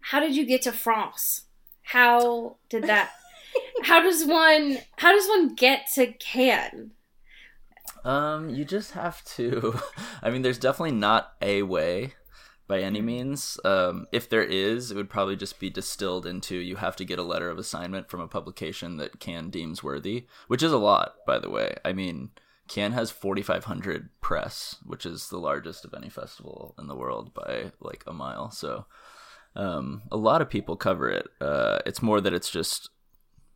[0.00, 1.46] how did you get to France?
[1.82, 3.10] How did that
[3.84, 6.92] how does one how does one get to Cannes?
[8.04, 9.78] Um, you just have to.
[10.22, 12.14] I mean, there's definitely not a way
[12.66, 13.58] by any means.
[13.64, 17.18] Um, if there is, it would probably just be distilled into you have to get
[17.18, 21.14] a letter of assignment from a publication that Cannes deems worthy, which is a lot,
[21.26, 21.76] by the way.
[21.84, 22.30] I mean,
[22.68, 27.72] Cannes has 4,500 press, which is the largest of any festival in the world by
[27.80, 28.50] like a mile.
[28.50, 28.86] So,
[29.56, 31.28] um, a lot of people cover it.
[31.40, 32.88] Uh, it's more that it's just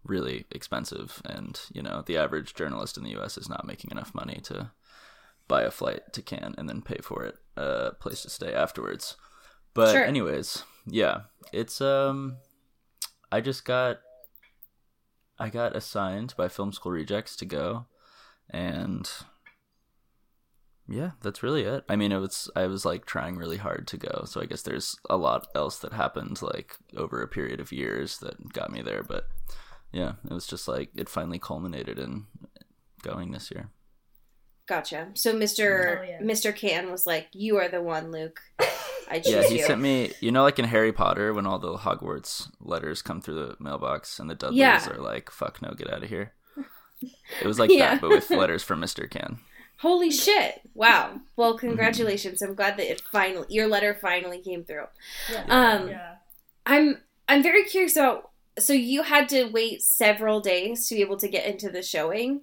[0.05, 4.15] really expensive and you know the average journalist in the US is not making enough
[4.15, 4.71] money to
[5.49, 8.53] buy a flight to Cannes and then pay for it a uh, place to stay
[8.53, 9.17] afterwards
[9.75, 10.05] but Sure.
[10.05, 12.37] anyways yeah it's um
[13.31, 13.99] I just got
[15.39, 17.87] I got assigned by film school rejects to go
[18.51, 19.11] and
[20.89, 23.99] yeah that's really it i mean it was i was like trying really hard to
[23.99, 27.71] go so i guess there's a lot else that happened like over a period of
[27.73, 29.29] years that got me there but
[29.93, 32.27] yeah, it was just like it finally culminated in
[33.03, 33.71] going this year.
[34.67, 35.09] Gotcha.
[35.15, 36.07] So Mr.
[36.07, 36.21] Yeah.
[36.21, 36.55] Mr.
[36.55, 38.41] Cannes was like, "You are the one, Luke.
[39.11, 40.13] I choose Yeah, he you." sent me.
[40.21, 44.19] You know, like in Harry Potter, when all the Hogwarts letters come through the mailbox,
[44.19, 44.91] and the Dudleys Yeah.
[44.91, 46.35] are like, "Fuck no, get out of here."
[47.41, 47.93] It was like Yeah.
[47.95, 49.39] that, but with letters from Mister Cannes.
[49.79, 50.61] Holy shit!
[50.75, 51.21] Wow.
[51.37, 52.43] Well, congratulations.
[52.43, 54.87] I'm glad that it finally your letter finally came through.
[55.33, 55.45] Yeah.
[55.49, 56.15] Um, yeah.
[56.67, 58.28] I'm I'm very curious about.
[58.59, 62.43] So you had to wait several days to be able to get into the showing.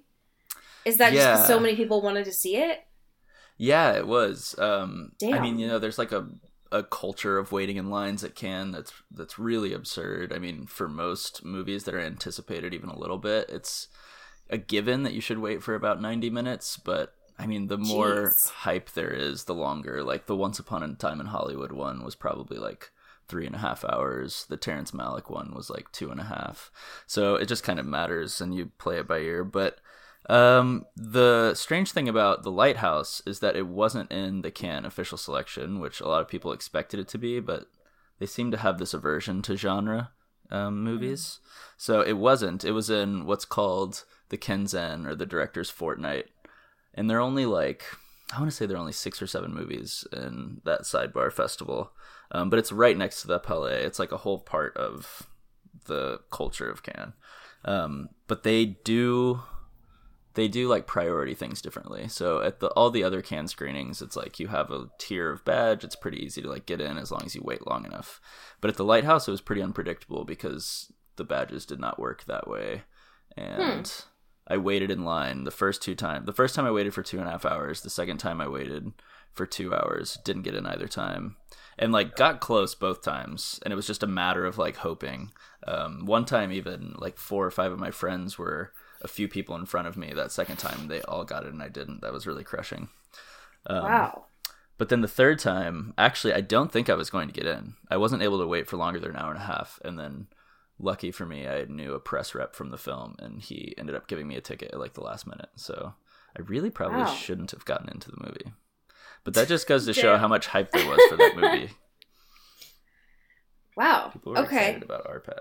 [0.84, 1.46] Is that just 'cause Yeah.
[1.46, 2.86] so many people wanted to see it?
[3.58, 4.56] Yeah, it was.
[4.58, 6.28] Um, I mean, you know, there's like a
[6.72, 10.32] a culture of waiting in lines at Cannes that's that's really absurd.
[10.32, 13.86] I mean, for most movies that are anticipated even a little bit, it's
[14.50, 16.76] a given that you should wait for about 90 minutes.
[16.76, 18.50] But I mean, the more Jeez.
[18.50, 20.02] hype there is, the longer.
[20.02, 22.90] Like the Once Upon a Time in Hollywood one was probably like
[23.28, 24.46] three and a half hours.
[24.48, 26.70] The Terrence Malick one was like two and a half.
[27.06, 29.44] So it just kind of matters, and you play it by ear.
[29.44, 29.78] But
[30.28, 35.18] um, the strange thing about the Lighthouse is that it wasn't in the Cannes official
[35.18, 37.66] selection, which a lot of people expected it to be, but
[38.18, 40.10] they seem to have this aversion to genre
[40.50, 41.40] um, movies.
[41.76, 42.64] So it wasn't.
[42.64, 46.26] It was in what's called the Quinzaine or the Director's Fortnight,
[46.94, 47.84] and they're only like
[48.32, 51.92] I want to say there are only six or seven movies in that sidebar festival,
[52.32, 53.82] um, but it's right next to the Palais.
[53.84, 55.26] It's like a whole part of
[55.86, 57.14] the culture of Cannes.
[57.64, 59.42] Um, but they do
[60.34, 62.08] they do like priority things differently.
[62.08, 65.44] So at the all the other Cannes screenings, it's like you have a tier of
[65.44, 65.82] badge.
[65.82, 68.20] It's pretty easy to like get in as long as you wait long enough.
[68.60, 72.46] But at the lighthouse, it was pretty unpredictable because the badges did not work that
[72.46, 72.82] way,
[73.36, 73.90] and
[74.48, 76.26] I waited in line the first two times.
[76.26, 77.80] The first time I waited for two and a half hours.
[77.80, 78.92] The second time I waited
[79.32, 80.18] for two hours.
[80.24, 81.36] Didn't get in either time,
[81.78, 83.60] and like got close both times.
[83.64, 85.30] And it was just a matter of like hoping.
[85.66, 89.54] Um, one time, even like four or five of my friends were a few people
[89.56, 92.12] in front of me that second time they all got it and i didn't that
[92.12, 92.88] was really crushing
[93.66, 94.24] um, wow.
[94.78, 97.74] but then the third time actually i don't think i was going to get in
[97.90, 100.26] i wasn't able to wait for longer than an hour and a half and then
[100.78, 104.06] lucky for me i knew a press rep from the film and he ended up
[104.08, 105.94] giving me a ticket at like the last minute so
[106.36, 107.06] i really probably Wow.
[107.06, 108.52] shouldn't have gotten into the movie
[109.24, 111.70] but that just goes to show how much hype there was for that movie
[113.76, 114.10] Wow.
[114.12, 114.70] people were Okay.
[114.70, 115.40] excited about rpet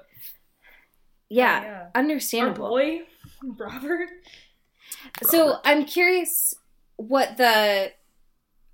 [1.30, 1.62] Yeah.
[1.63, 1.80] Yeah.
[1.82, 2.69] Our Understandable.
[2.69, 3.00] boy,
[3.58, 4.10] Robert.
[5.24, 5.62] So Robert.
[5.65, 6.54] I'm curious
[6.98, 7.91] what the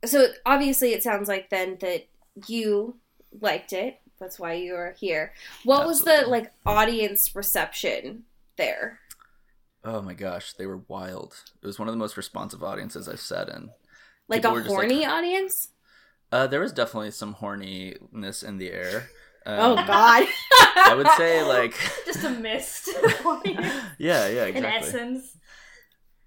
[0.06, 2.08] so obviously it sounds like then that
[2.48, 2.98] you
[3.40, 4.01] liked it.
[4.22, 5.34] That's why you are here.
[5.66, 8.24] What was the like audience reception
[8.56, 9.00] there?
[9.84, 13.20] oh my gosh they were wild it was one of the most responsive audiences i've
[13.20, 13.72] sat in
[14.28, 15.70] Like People a just like- horny audience?
[16.32, 19.10] Uh, there was definitely some horniness in the air.
[19.46, 20.28] Um, oh god.
[20.76, 21.74] I would say like,
[22.06, 22.90] Just a mist.
[23.98, 25.36] yeah, yeah, In essence.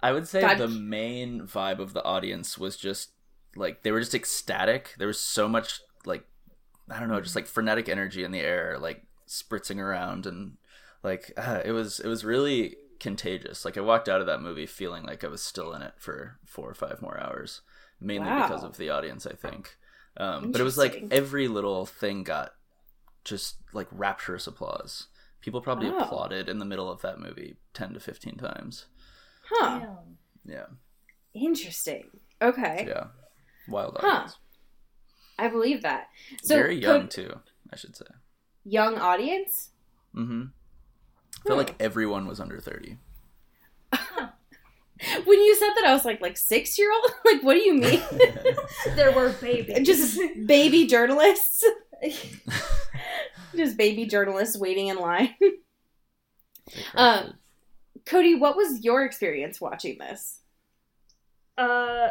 [0.02, 0.58] I would say God.
[0.58, 3.12] the main vibe of the audience was just
[3.56, 4.94] like they were just ecstatic.
[4.98, 6.24] There was so much like
[6.90, 10.56] I don't know, just like frenetic energy in the air, like spritzing around, and
[11.02, 13.64] like uh, it was it was really contagious.
[13.64, 16.38] Like I walked out of that movie feeling like I was still in it for
[16.44, 17.62] four or five more hours,
[18.00, 18.46] mainly Wow.
[18.48, 19.26] because of the audience.
[19.26, 19.76] I think,
[20.16, 22.52] um, but it was like every little thing got
[23.24, 25.08] just like rapturous applause.
[25.40, 25.98] People probably Oh.
[25.98, 28.86] applauded in the middle of that movie ten to fifteen times.
[29.50, 29.78] Huh.
[29.80, 30.18] Damn.
[30.46, 30.66] Yeah.
[31.34, 32.10] Interesting.
[32.40, 32.84] Okay.
[32.88, 33.08] Yeah.
[33.68, 34.28] Wild Huh.
[35.38, 35.38] Audience.
[35.38, 36.08] I believe that.
[36.42, 37.40] So Very young could- too,
[37.72, 38.06] I should say.
[38.64, 39.70] young audience?
[40.14, 40.42] Mm-hmm.
[40.46, 41.58] I feel Hmm.
[41.58, 42.98] like everyone was under thirty.
[45.26, 47.12] When you said that I was like like 6 year old?
[47.26, 48.00] like what do you mean?
[48.96, 49.84] There were babies.
[49.86, 51.62] Just baby journalists?
[53.54, 55.34] Just baby journalists waiting in line.
[56.94, 57.34] Um.
[58.06, 60.40] Cody, what was your experience watching this?
[61.58, 62.08] Uh,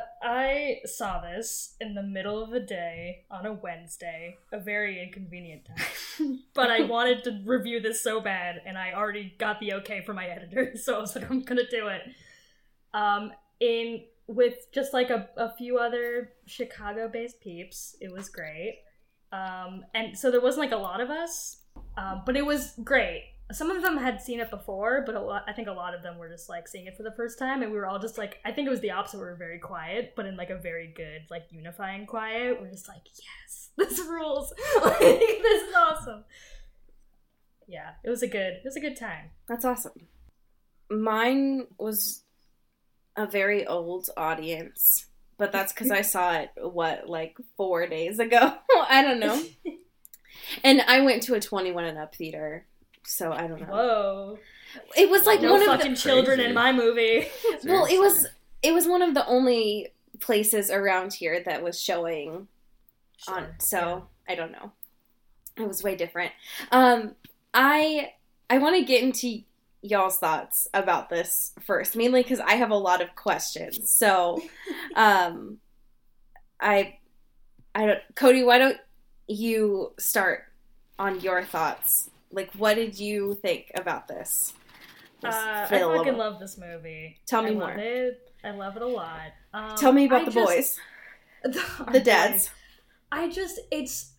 [0.84, 5.66] I saw this in the middle of the day on a Wednesday, a very inconvenient
[5.66, 6.40] time.
[6.54, 10.16] but I wanted to review this so bad, and I already got the okay from
[10.16, 12.02] my editor, so I was like, I'm gonna do it.
[12.94, 18.80] Um, in with just like a, a few other Chicago-based peeps, it was great.
[19.32, 21.58] Um, and so there wasn't like a lot of us,
[21.98, 23.33] um, but it was great.
[23.52, 26.02] Some of them had seen it before, but a lot, I think a lot of
[26.02, 28.18] them were just like seeing it for the first time, and we were all just
[28.18, 29.18] like, I think it was the opposite.
[29.18, 32.60] We were very quiet, but in like a very good, like unifying quiet.
[32.62, 34.54] We're just like, yes, this rules.
[34.84, 36.24] like, this is awesome.
[37.68, 39.32] Yeah, it was a good, it was a good time.
[39.48, 40.08] That's awesome.
[40.90, 42.24] Mine was
[43.16, 48.54] a very old audience, but that's because I saw it, what, like four days ago?
[48.90, 49.44] I don't know.
[50.64, 52.68] And I went to a 21 and up theater
[53.06, 53.68] so I don't know.
[53.68, 54.40] Whoa.
[54.98, 56.50] It was like no one of the children Crazy.
[56.50, 57.28] in my movie.
[57.66, 58.28] well, it was
[58.62, 62.48] it was one of the only places around here that was showing
[63.28, 64.72] on so I don't know.
[65.58, 66.32] It was way different.
[66.72, 67.16] Um
[67.54, 68.14] I
[68.50, 69.42] I want to get into
[69.82, 73.92] y'all's thoughts about this first, mainly cuz I have a lot of questions.
[73.92, 74.42] So
[74.96, 75.60] um
[76.60, 77.00] I
[77.76, 78.78] I don't Cody, why don't
[79.28, 80.46] you start
[80.98, 82.10] on your thoughts?
[82.34, 84.54] Like what did you think about this?
[85.24, 87.18] Uh, I fucking love this movie.
[87.26, 87.70] Tell me I more.
[87.70, 88.32] Love it.
[88.44, 89.32] I love it a lot.
[89.54, 90.80] Um, Tell me about I the just- boys,
[91.44, 92.04] the boys.
[92.04, 92.50] dads.
[93.12, 94.14] I just it's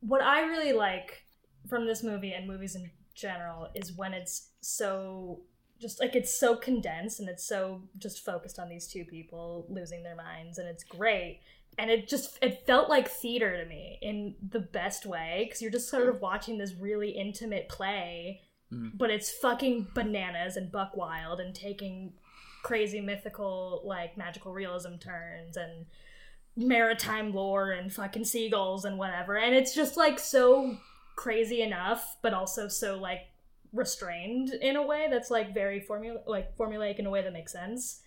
[0.00, 1.22] what I really like
[1.68, 5.40] from this movie and movies in general is when it's so
[5.80, 10.02] just like it's so condensed and it's so just focused on these two people losing
[10.02, 11.40] their minds and it's great
[11.78, 15.70] and it just it felt like theater to me in the best way because you're
[15.70, 18.40] just sort of watching this really intimate play
[18.72, 18.96] Mm.
[18.96, 22.14] but it's fucking bananas and buck wild and taking
[22.62, 25.84] crazy mythical like magical realism turns and
[26.56, 30.74] maritime lore and fucking seagulls and whatever and it's just like so
[31.16, 33.20] crazy enough but also so like
[33.74, 37.52] restrained in a way that's like very formula like formulaic in a way that makes
[37.52, 38.00] sense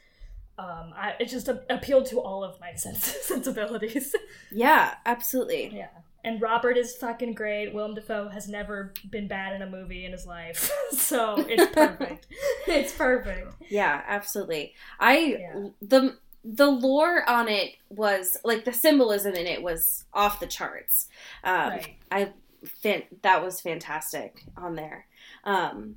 [0.58, 4.16] um I, it just a- appealed to all of my sens- sensibilities
[4.52, 5.72] Yeah, absolutely.
[5.76, 5.88] yeah
[6.24, 10.12] and robert is fucking great willem dafoe has never been bad in a movie in
[10.12, 12.28] his life so it's perfect
[12.68, 14.74] it's perfect Yeah, absolutely.
[15.00, 15.68] I Yeah.
[15.82, 21.08] the the lore on it was like the symbolism in it was off the charts.
[21.44, 25.08] Um, right I fin- that was fantastic on there.
[25.44, 25.96] Um,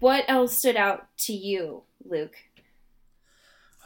[0.00, 2.34] what else stood out to you, Luke?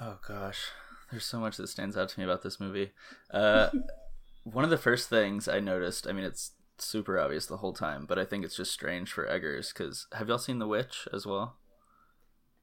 [0.00, 0.66] Oh gosh,
[1.10, 2.92] there's so much that stands out to me about this movie.
[3.30, 3.70] Uh,
[4.44, 8.04] one of the first things I noticed, I mean, it's super obvious the whole time,
[8.06, 11.26] but I think it's just strange for Eggers because have y'all seen The Witch as
[11.26, 11.56] well?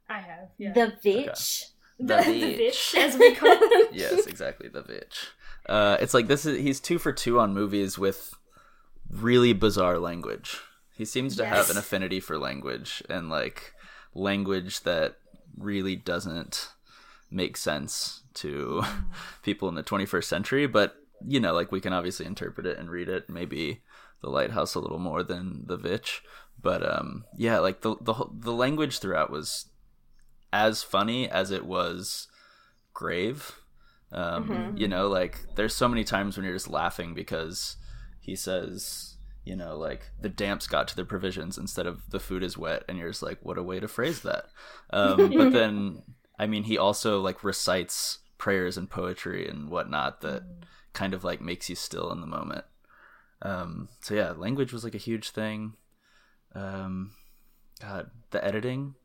[0.10, 1.68] i have yeah The Vitch.
[1.98, 2.60] The the Vitch.
[2.60, 5.28] bitch as we call it yes, exactly, The Witch.
[5.68, 8.34] Uh, it's like this is he's two for two on movies with
[9.10, 10.60] really bizarre language.
[10.96, 13.74] He seems to have an affinity for language and like
[14.14, 15.16] language that
[15.58, 16.73] really doesn't
[17.34, 18.84] make sense to
[19.44, 22.90] people in the 21st century, but you know, like we can obviously interpret it and
[22.90, 23.30] read it.
[23.30, 23.82] Maybe
[24.22, 26.22] the lighthouse a little more than the Vitch,
[26.62, 29.68] but um, yeah, like the the whole- the language throughout was
[30.52, 32.28] as funny as it was
[32.94, 33.60] grave.
[34.12, 34.80] Um, Mhm.
[34.80, 37.78] You know, like there's so many times when you're just laughing because
[38.20, 42.44] he says, you know, like the damps got to the provisions instead of the food
[42.44, 44.46] is wet, and you're just like, what a way to phrase that.
[44.92, 46.04] Um, but then,
[46.44, 50.44] I mean, he also like recites prayers and poetry and whatnot that
[50.94, 52.66] kind of like makes you still in the moment.
[53.42, 55.74] Um, so yeah, language was like a huge thing.
[56.56, 57.14] Um,
[57.82, 58.96] God, the editing.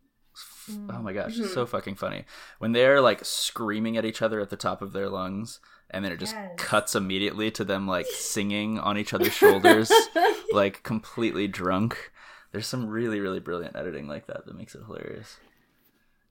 [0.91, 2.25] Oh my gosh, it's so fucking funny
[2.59, 6.13] when they're like screaming at each other at the top of their lungs, and then
[6.13, 6.49] it just Yes.
[6.57, 10.11] cuts immediately to them like singing on each other's shoulders,
[10.51, 12.13] like completely drunk.
[12.53, 15.41] There's some really really brilliant editing like that that makes it hilarious.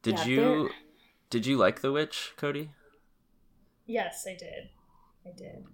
[0.01, 0.75] Did Yeah, you
[1.29, 2.71] did you like The Witch, Cody?
[3.85, 4.69] Yes, I did.
[5.25, 5.65] I did.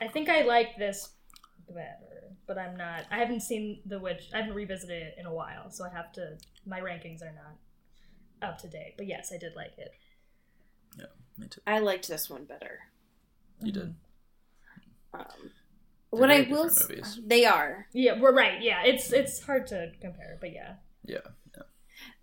[0.00, 1.10] I think I like this
[1.68, 3.04] better, but I'm not.
[3.10, 4.24] I haven't seen The Witch.
[4.34, 6.36] I haven't revisited it in a while, so I have to.
[6.66, 8.94] My rankings are not up to date.
[8.96, 9.92] But yes, I did like it.
[10.98, 11.06] Yeah,
[11.38, 11.60] me too.
[11.66, 12.80] I liked this one better.
[13.60, 13.94] You did.
[15.14, 15.24] Um,
[16.10, 17.20] They're what I will, different s- movies.
[17.26, 17.86] they are.
[17.92, 18.60] Yeah, we're right.
[18.62, 20.74] Yeah, it's it's hard to compare, but yeah.
[21.04, 21.18] Yeah.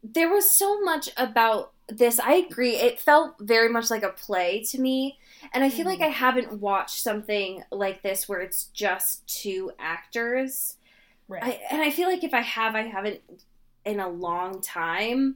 [0.04, 2.20] There was so much about this.
[2.20, 2.76] I agree.
[2.76, 5.18] It felt very much like a play to me.
[5.54, 10.76] And I feel like I haven't watched something like this where it's just two actors.
[11.28, 11.44] Right.
[11.44, 13.22] I, and I feel like if I have, I haven't
[13.86, 15.36] in a long time.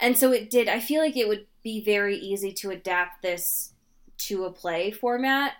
[0.00, 0.68] And so it did.
[0.68, 3.72] I feel like it would be very easy to adapt this
[4.18, 5.54] to a play format.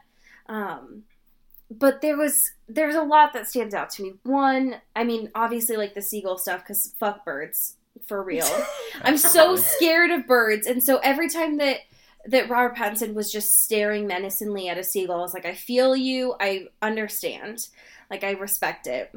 [0.47, 1.05] Um,
[1.71, 4.15] but there was there's a lot that stands out to me.
[4.23, 7.77] One, I mean, obviously like the seagull stuff because fuck birds
[8.07, 8.49] for real.
[9.03, 11.79] I'm so scared of birds, and so every time that
[12.27, 15.97] that Robert Pattinson was just staring menacingly at a seagull, I was like, I feel
[15.97, 17.67] you, I understand,
[18.11, 19.13] like I respect it.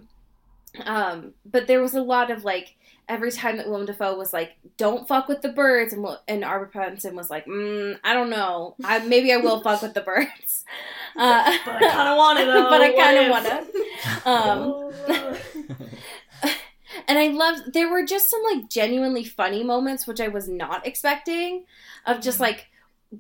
[0.84, 2.76] Um, but there was a lot of like
[3.08, 6.42] every time that Willem Dafoe was like, "Don't fuck with the birds," and Will- and
[6.42, 10.02] Robert Pattinson was like, mm, "I don't know, I maybe I will fuck with the
[10.02, 10.66] birds."
[11.16, 14.30] Uh, But I kind of want to but I kind of want to.
[14.30, 14.92] Um,
[17.08, 20.86] and I loved there were just some like genuinely funny moments which I was not
[20.88, 21.66] expecting
[22.06, 22.42] of just Mhm.
[22.42, 22.68] like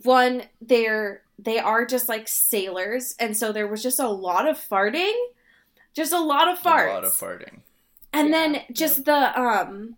[0.03, 4.57] one they're they are just like sailors and so there was just a lot of
[4.57, 5.13] farting
[5.93, 7.59] just a lot of farts A lot of farting.
[8.13, 9.95] And Yeah, then just the um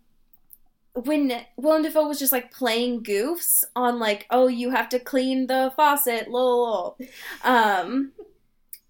[0.94, 5.46] when Willem Dafoe was just like playing goofs on like, oh, you have to clean
[5.46, 6.96] the faucet, lol.
[7.44, 8.12] Um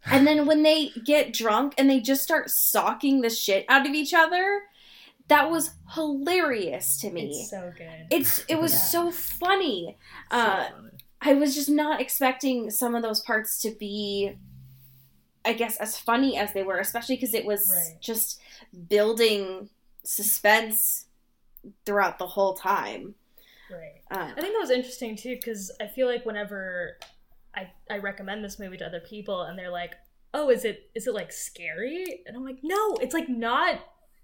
[0.06, 3.92] and then when they get drunk and they just start socking the shit out of
[3.92, 4.62] each other,
[5.28, 7.40] that was hilarious to me.
[7.40, 8.06] It's so good.
[8.10, 8.78] It's it was Yeah.
[8.78, 9.96] so funny.
[10.30, 10.90] So Uh, funny.
[11.20, 14.36] I was just not expecting some of those parts to be,
[15.44, 18.00] I guess, as funny as they were, especially because it was Right.
[18.00, 18.40] just
[18.88, 19.68] building
[20.04, 21.06] suspense
[21.84, 23.14] throughout the whole time.
[23.70, 24.00] right.
[24.10, 26.98] Uh, I think that was interesting too because I feel like whenever
[27.54, 29.94] I I recommend this movie to other people and they're like,
[30.32, 33.80] "Oh, is it is it like scary?" And I'm like, "No, it's like not."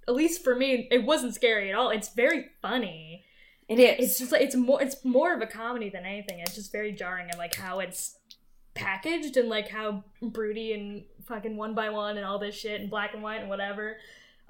[0.07, 1.91] At least for me, it wasn't scary at all.
[1.91, 3.25] It's very funny.
[3.69, 4.11] it is.
[4.11, 6.41] It's just like it's more it's more of a comedy than anything.
[6.41, 8.19] It's just very jarring and like how it's
[8.75, 12.91] packaged and like how broody and fucking one by one and all this shit and
[12.91, 13.97] black and white and whatever.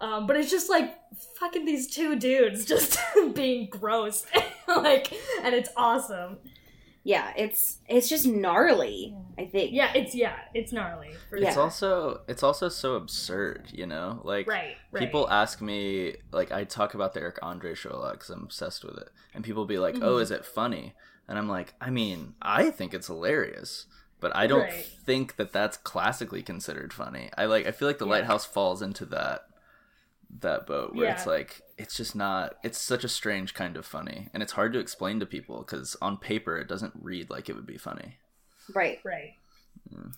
[0.01, 0.97] Um, but it's just like
[1.39, 2.99] fucking these two dudes just
[3.35, 4.27] being gross,
[4.69, 6.39] like, and it's awesome.
[7.05, 9.15] Yeah, it's it's just gnarly.
[9.39, 9.73] I think.
[9.73, 11.11] Yeah, it's yeah, it's gnarly.
[11.29, 11.49] For Yeah.
[11.49, 14.21] It's also it's also so absurd, you know.
[14.25, 15.01] Like right, right.
[15.01, 18.43] people ask me, like I talk about the Eric Andre show a lot because I'm
[18.45, 20.23] obsessed with it, and people be like, "Oh, Mhm.
[20.23, 20.95] is it funny?"
[21.29, 23.87] And I'm like, I mean, I think it's hilarious,
[24.21, 24.85] but I don't Right.
[25.05, 27.31] think that that's classically considered funny.
[27.37, 28.13] I like I feel like the Yeah.
[28.13, 29.47] Lighthouse falls into that
[30.41, 34.28] that boat where it's like it's just not it's such a strange kind of funny
[34.35, 37.55] and it's hard to explain to people because on paper it doesn't read like it
[37.55, 38.16] would be funny
[38.72, 39.01] Right.
[39.05, 39.35] right.
[39.95, 40.14] Mm.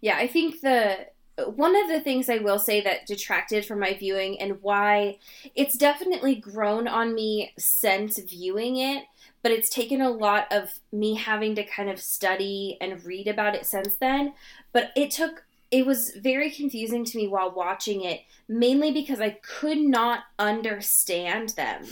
[0.00, 1.06] Yeah, I think the
[1.54, 5.18] one of the things I will say that detracted from my viewing and why
[5.54, 9.04] it's definitely grown on me since viewing it,
[9.42, 13.54] but it's taken a lot of me having to kind of study and read about
[13.54, 14.34] it since then.
[14.72, 19.30] But it took it was very confusing to me while watching it, mainly because I
[19.42, 21.84] could not understand them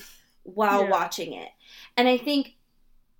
[0.42, 0.90] while Yeah.
[0.90, 1.50] watching it.
[1.96, 2.56] And I think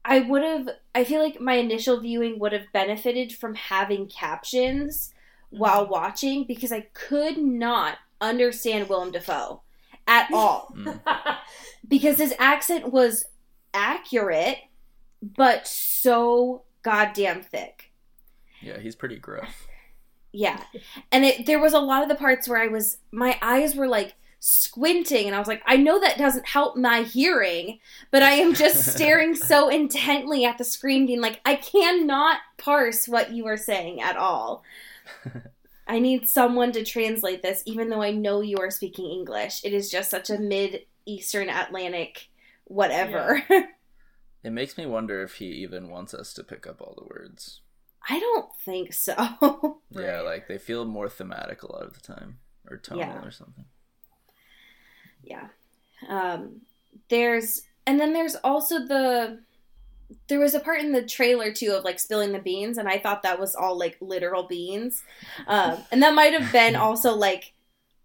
[0.04, 5.12] I would have I feel like my initial viewing would have benefited from having captions
[5.50, 9.62] while watching because I could not understand Willem Dafoe
[10.08, 11.00] at all Mm.
[11.88, 13.26] because his accent was
[13.74, 14.58] accurate
[15.22, 17.92] but so goddamn thick.
[18.60, 19.67] yeah he's pretty gruff
[20.38, 20.62] Yeah.
[21.10, 23.88] And it there was a lot of the parts where I was my eyes were
[23.88, 27.80] like squinting and I was like, I know that doesn't help my hearing,
[28.12, 33.08] but I am just staring so intently at the screen being like, I cannot parse
[33.08, 34.62] what you are saying at all.
[35.88, 39.64] I need someone to translate this, even though I know you are speaking English.
[39.64, 42.28] It is just such a mid Eastern Atlantic
[42.66, 43.42] whatever.
[44.44, 47.60] it makes me wonder if he even wants us to pick up all the words
[48.08, 49.78] I don't think so.
[49.90, 52.38] yeah like they feel more thematic a lot of the time
[52.70, 53.22] or tonal Yeah.
[53.24, 53.64] or something.
[55.22, 55.48] Yeah.
[56.08, 56.62] Um
[57.10, 59.40] there's and then there's also the
[60.28, 62.98] there was a part in the trailer too of like spilling the beans and i
[62.98, 65.02] thought that was all like literal beans.
[65.46, 67.52] Um and that might have been also like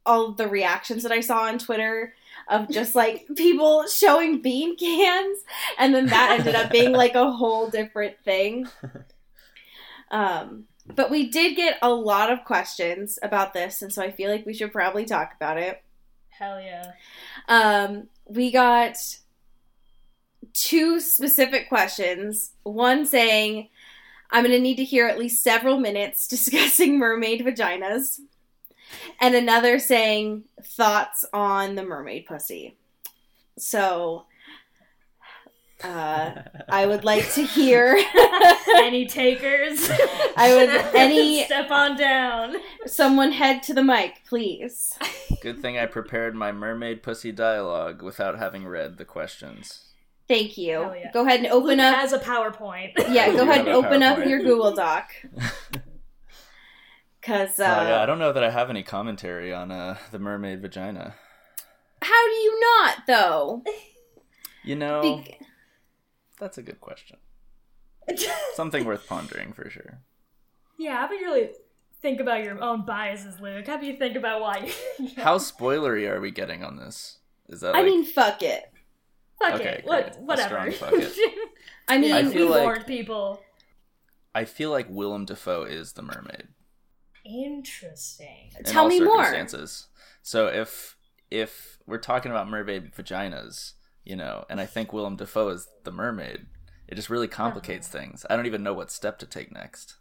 [0.06, 2.14] all the reactions that i saw on twitter
[2.50, 5.40] of just like people showing bean cans
[5.80, 8.68] and then that ended up being like a whole different thing
[10.12, 14.30] um but we did get a lot of questions about this and so i feel
[14.30, 15.82] like we should probably talk about it
[16.30, 16.94] Hell yeah.
[17.48, 18.98] um, we got
[20.54, 22.52] two specific questions.
[22.64, 23.70] One saying,
[24.32, 28.20] I'm going to need to hear at least several minutes discussing mermaid vaginas.
[29.20, 32.78] And another saying, thoughts on the mermaid pussy.
[33.58, 34.26] So,
[35.84, 36.32] uh,
[36.70, 38.00] I would like to hear
[38.78, 39.90] Any takers?
[40.38, 42.56] I would- any- step on down.
[42.86, 44.94] someone head to the mic, please.
[45.42, 49.86] good thing i prepared my mermaid pussy dialogue without having read the questions
[50.30, 50.72] Thank you.
[50.96, 51.12] Yeah.
[51.12, 51.98] Go ahead and open Luke up.
[51.98, 52.94] as a PowerPoint.
[53.10, 55.12] Yeah, go ahead and have a open up your Google Doc.
[57.22, 60.20] Cause uh, Oh, yeah, I don't know that I have any commentary on uh, the
[60.20, 61.16] mermaid vagina.
[62.02, 63.64] how do you not though?
[64.64, 65.38] You know, Be-
[66.40, 67.18] that's a good question.
[68.56, 70.00] Something worth pondering for sure.
[70.78, 71.50] yeah, how about you really
[72.02, 73.66] think about your own biases, Luke?
[73.68, 74.72] How about you think about why?
[75.18, 77.20] How spoilery are we getting on this?
[77.48, 78.64] Is that I mean, fuck it.
[79.40, 79.86] Fuck Okay, it.
[79.86, 80.16] What, great.
[80.18, 80.72] A whatever.
[80.72, 81.50] fuck it.
[81.88, 83.42] I mean, I we feel like- warned people.
[84.36, 86.48] I feel like Willem Dafoe is the mermaid.
[87.26, 88.52] Interesting.
[88.58, 89.24] in Tell all me more.
[89.26, 89.88] circumstances.
[90.22, 90.98] So if
[91.32, 93.74] if we're talking about mermaid vaginas,
[94.04, 96.46] you know, and I think Willem Dafoe is the mermaid,
[96.88, 98.00] it just really complicates Uh-huh.
[98.04, 98.26] things.
[98.30, 99.96] I don't even know what step to take next.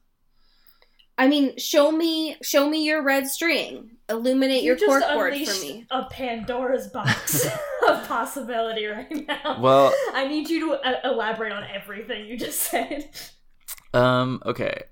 [1.18, 3.92] I mean, show me, show me your red string.
[4.09, 5.86] Illuminate your You just corkboard for me.
[5.90, 7.46] A Pandora's box
[7.88, 9.59] of possibility right now.
[9.61, 13.11] Well, I need you to uh, elaborate on everything you just said.
[13.92, 14.84] Um, okay.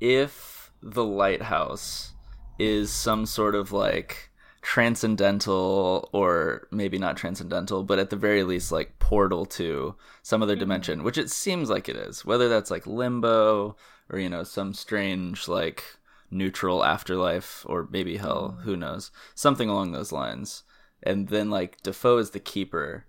[0.00, 2.12] If the lighthouse
[2.58, 4.27] is some sort of like
[4.68, 10.52] transcendental or maybe not transcendental, but at the very least like portal to some other
[10.52, 10.60] mm-hmm.
[10.60, 13.74] dimension, which it seems like it is, whether that's like limbo
[14.10, 15.84] or you know some strange like
[16.30, 18.64] neutral afterlife or maybe hell, mm-hmm.
[18.64, 19.10] who knows.
[19.34, 20.64] Something along those lines.
[21.02, 23.06] And then like Dafoe is the keeper,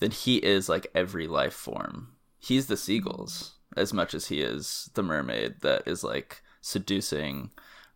[0.00, 2.08] then he is like every life form.
[2.38, 3.80] He's the seagulls mm-hmm.
[3.80, 7.52] as much as he is the mermaid that is like seducing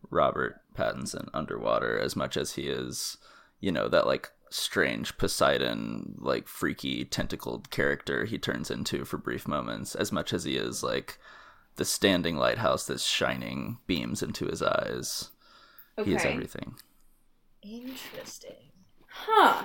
[0.09, 3.17] Robert Pattinson underwater as much as he is,
[3.59, 9.47] you know, that like strange Poseidon, like freaky tentacled character he turns into for brief
[9.47, 11.17] moments, as much as he is like
[11.75, 15.31] the standing lighthouse that's shining beams into his eyes.
[16.03, 16.75] He is everything.
[17.61, 18.71] Interesting.
[19.07, 19.63] Huh.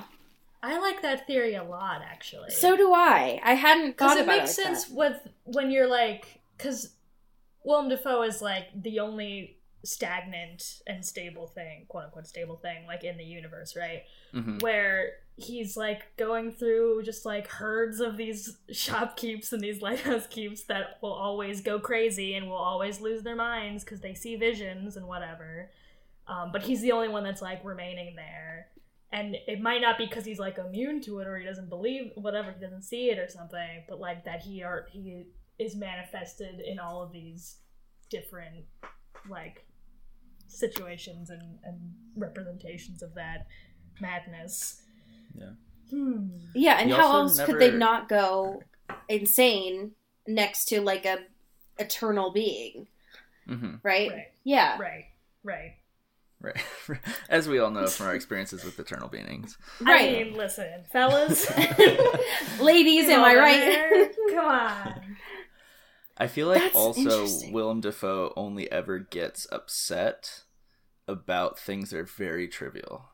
[0.62, 2.50] I like that theory a lot, actually.
[2.50, 3.40] So do I.
[3.42, 4.94] I hadn't because thought it about makes it like sense that.
[4.94, 6.94] with when you're like, because
[7.64, 13.04] Willem Dafoe is like the only stagnant and stable thing, quote unquote stable thing, like
[13.04, 14.02] in the universe, right?
[14.32, 20.26] hmm Where he's like going through just like herds of these shopkeeps and these lighthouse
[20.26, 24.36] keeps that will always go crazy and will always lose their minds because they see
[24.36, 25.70] visions and whatever.
[26.26, 28.68] Um, but he's the only one that's like remaining there.
[29.12, 32.12] And it might not be because he's like immune to it or he doesn't believe
[32.14, 35.24] whatever he doesn't see it or something, but like that he are he
[35.58, 37.56] is manifested in all of these
[38.08, 38.64] different
[39.28, 39.64] like
[40.50, 43.46] situations and, and representations of that
[44.00, 44.82] madness.
[45.38, 45.50] Yeah.
[45.90, 46.28] Hmm.
[46.54, 48.62] Yeah, and He how also else could they not go
[49.08, 49.92] insane
[50.26, 51.18] next to like a
[51.78, 52.86] eternal being,
[53.46, 54.10] hmm right?
[54.10, 54.26] Right.
[54.44, 54.78] Yeah.
[54.78, 55.06] Right.
[55.42, 55.74] Right.
[56.40, 56.56] Right.
[57.28, 59.58] As we all know from our experiences with eternal beings.
[59.80, 60.20] Right.
[60.20, 61.50] I mean, listen, fellas.
[62.60, 63.60] Ladies, am I right?
[63.60, 64.08] there?
[64.30, 65.16] Come on.
[66.20, 67.26] I feel like That's also.
[67.50, 70.42] Willem Dafoe only ever gets upset
[71.08, 73.06] about things that are very trivial.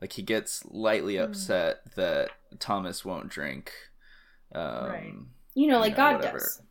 [0.00, 1.24] Like he gets lightly Hmm.
[1.24, 2.30] upset that
[2.60, 3.72] Thomas won't drink.
[4.54, 5.14] Um, Right.
[5.54, 6.38] you know, like know, God whatever.
[6.38, 6.62] does.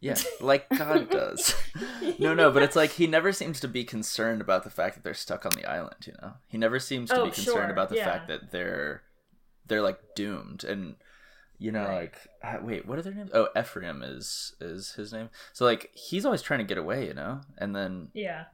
[0.00, 1.54] Yeah, like God does.
[2.18, 5.04] no, no, but it's like he never seems to be concerned about the fact that
[5.04, 6.06] they're stuck on the island.
[6.06, 8.04] You know, he never seems to Oh, be concerned sure, about the yeah.
[8.04, 9.02] fact that they're
[9.66, 10.96] they're like doomed and
[11.58, 12.12] you know Right.
[12.12, 15.90] like uh, wait what are their names oh ephraim is is his name so like
[15.94, 18.44] he's always trying to get away you know and then Yeah.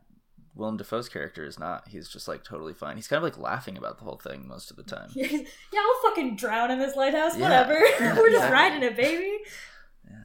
[0.54, 3.76] willem dafoe's character is not he's just like totally fine he's kind of like laughing
[3.76, 5.38] about the whole thing most of the time yeah,
[5.76, 7.36] I'll fucking drown in this lighthouse.
[7.36, 7.42] Yeah.
[7.42, 7.78] Whatever.
[8.00, 8.52] Yeah, We're just exactly.
[8.52, 9.38] riding it, baby.
[10.08, 10.24] Yeah.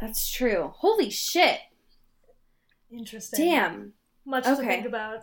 [0.00, 0.72] That's true.
[0.76, 1.58] Holy shit.
[2.90, 3.44] Interesting.
[3.44, 3.92] Damn.
[4.24, 5.20] Much to think about.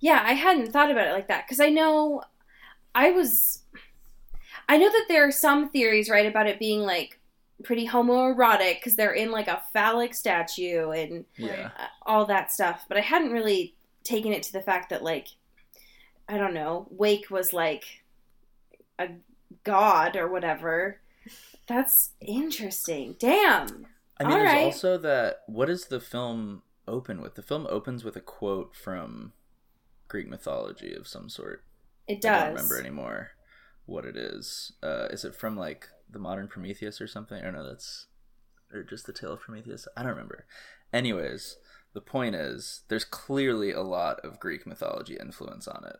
[0.00, 2.22] Yeah, I hadn't thought about it like that because I know
[2.94, 3.62] I was.
[4.70, 7.18] I know that there are some theories, right, about it being like
[7.64, 12.84] pretty homoerotic because they're in like a phallic statue and yeah uh, all that stuff,
[12.88, 15.26] but I hadn't really taken it to the fact that like
[16.28, 17.84] I don't know, Wake was like
[18.98, 19.08] a
[19.64, 21.00] god or whatever.
[21.66, 23.16] That's interesting.
[23.18, 23.86] Damn.
[24.20, 24.64] i mean All there's right.
[24.64, 29.32] also that what does the film open with the film opens with a quote from
[30.08, 31.64] greek mythology of some sort
[32.06, 32.42] It I does.
[32.42, 33.30] don't remember anymore
[33.90, 34.72] what it is.
[34.82, 37.42] Uh, is it from like the modern Prometheus or something?
[37.42, 37.66] Or know.
[37.66, 38.06] that's
[38.72, 39.88] or just the tale of Prometheus.
[39.96, 40.46] I don't remember.
[40.92, 41.56] Anyways,
[41.92, 45.96] the point is, there's clearly a lot of Greek mythology influence on it.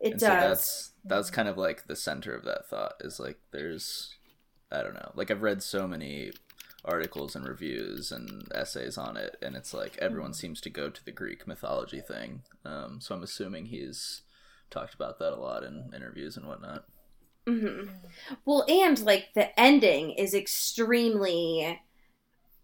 [0.00, 0.28] It and does.
[0.28, 4.14] so that's that's kind of like the center of that thought is like there's
[4.70, 5.12] I don't know.
[5.14, 6.32] Like I've read so many
[6.82, 11.04] articles and reviews and essays on it and it's like everyone seems to go to
[11.04, 12.42] the Greek mythology thing.
[12.64, 14.22] Um, so I'm assuming he's
[14.70, 16.84] talked about that a lot in interviews and whatnot.
[17.46, 17.86] Hmm
[18.44, 21.80] Well, and like the ending is extremely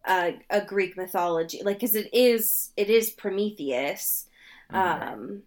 [0.07, 4.27] uh, a Greek mythology, like because it is it is Prometheus,
[4.71, 5.01] Mhm.
[5.03, 5.43] um,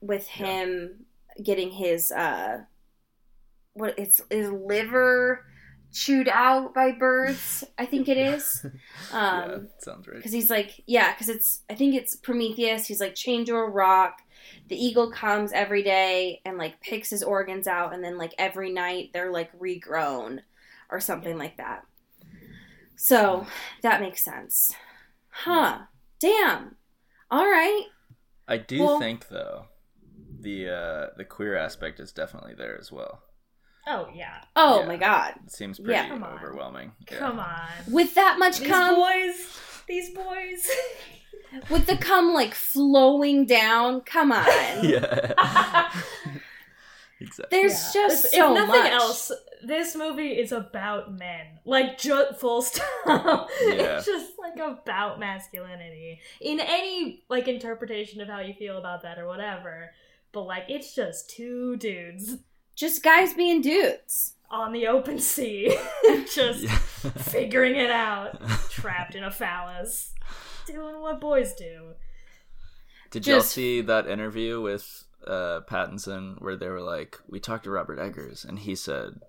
[0.00, 0.56] with Yeah.
[0.62, 1.06] him
[1.42, 2.64] getting his uh,
[3.74, 5.44] what it's his liver
[5.92, 7.64] chewed out by birds.
[7.78, 8.64] I think it is.
[9.30, 10.16] yeah, Um, sounds right.
[10.18, 13.68] because he's like yeah because it's i think it's prometheus he's like chained to a
[13.70, 14.18] rock
[14.68, 18.72] the eagle comes every day and like picks his organs out and then like every
[18.72, 20.40] night they're like regrown
[20.90, 21.82] or something like that
[22.96, 23.46] so
[23.82, 24.72] that makes sense
[25.30, 25.78] huh
[26.20, 26.76] damn
[27.30, 27.84] all right
[28.46, 29.66] I do well- think though
[30.40, 33.22] the uh, the queer aspect is definitely there as well.
[33.86, 34.42] oh yeah.
[34.54, 34.86] oh Yeah.
[34.86, 36.08] my god It seems pretty Yeah.
[36.08, 36.92] Come overwhelming.
[37.10, 37.16] Yeah.
[37.18, 37.68] Come on.
[37.90, 39.60] with that much come These cum boys.
[39.88, 40.70] These boys.
[41.70, 44.00] with the cum like flowing down.
[44.02, 44.44] Come on.
[44.82, 45.90] yeah.
[47.20, 47.46] exactly.
[47.60, 48.02] There's Yeah.
[48.08, 48.92] just if, so if nothing much.
[48.92, 49.32] else,
[49.62, 51.46] this movie is about men.
[51.64, 52.84] Like, ju- full stop.
[53.06, 53.96] Yeah.
[53.98, 59.18] it's just like about masculinity in any like interpretation of how you feel about that
[59.18, 59.90] or whatever.
[60.32, 62.38] But like, it's just two dudes
[62.74, 64.34] Just guys being dudes.
[64.50, 65.76] on the open sea,
[66.34, 66.66] just
[67.30, 70.12] figuring it out, trapped in a phallus,
[70.66, 71.94] doing what boys do.
[73.10, 77.70] Did y'all see that interview with uh, Pattinson where they were like, "We talked to
[77.70, 79.20] Robert Eggers, and he said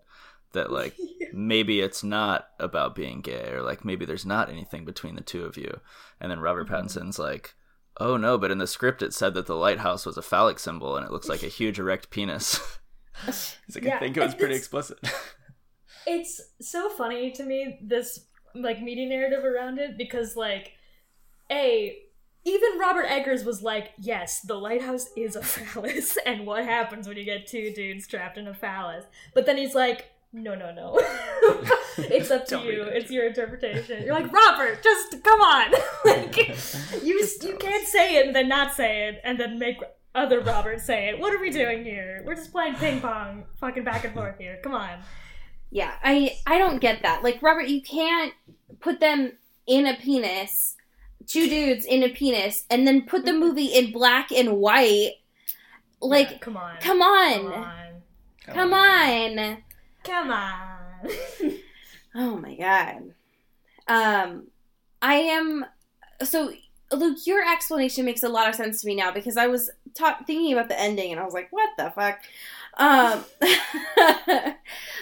[0.53, 0.95] that like
[1.33, 5.45] maybe it's not about being gay, or like maybe there's not anything between the two
[5.45, 5.79] of you."
[6.19, 6.71] And then Robert Mhm.
[6.71, 7.53] Pattinson's like,
[7.99, 10.97] "Oh no, but in the script it said that the lighthouse was a phallic symbol,
[10.97, 12.59] and it looks like a huge erect penis."
[13.25, 14.97] He's like, Yeah, "I think it was pretty explicit."
[16.07, 20.73] it's so funny to me this like media narrative around it because like
[21.51, 21.97] a
[22.47, 27.17] even Robert Eggers was like, yes, the lighthouse is a phallus, and what happens when
[27.17, 29.05] you get two dudes trapped in a phallus?
[29.33, 30.99] But then he's like, no, no, no.
[31.97, 32.83] it's up to you.
[32.83, 34.03] It's your interpretation.
[34.03, 35.71] You're like, Robert, just come on.
[36.03, 36.37] like,
[37.03, 39.77] you Just you can't say it and then not say it and then make
[40.13, 41.19] other Robert say it.
[41.19, 42.21] What are we doing here?
[42.25, 44.59] We're just playing ping pong, fucking back and forth here.
[44.61, 44.99] Come on.
[45.71, 47.23] Yeah, I I don't get that.
[47.23, 48.33] Like Robert, you can't
[48.81, 49.33] put them
[49.67, 50.74] in a penis,
[51.27, 55.13] two dudes in a penis, and then put the movie in black and white.
[56.01, 56.75] Like, Yeah, come on.
[56.81, 58.01] come Come on, on.
[58.47, 59.57] come on.
[60.03, 61.09] Come on.
[62.17, 63.13] Oh my god.
[63.89, 64.47] Um,
[65.01, 65.65] I am
[66.23, 66.53] so
[66.93, 67.17] Luke.
[67.27, 70.53] Your explanation makes a lot of sense to me now because I was ta- thinking
[70.53, 72.19] about the ending and I was like, what the fuck?
[72.77, 73.25] Um,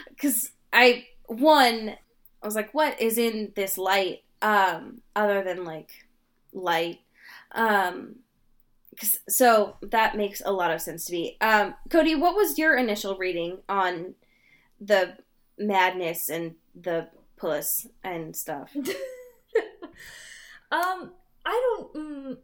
[0.09, 1.95] because I one
[2.41, 4.23] I was like, what is in this light?
[4.41, 5.91] Um, other than like
[6.53, 6.99] light.
[7.51, 8.17] Um,
[9.27, 11.37] so that makes a lot of sense to me.
[11.41, 14.15] Um, Cody, what was your initial reading on
[14.79, 15.17] the
[15.57, 18.75] madness and the puss and stuff?
[20.71, 21.11] um,
[21.45, 21.93] I don't.
[21.95, 22.37] Mm,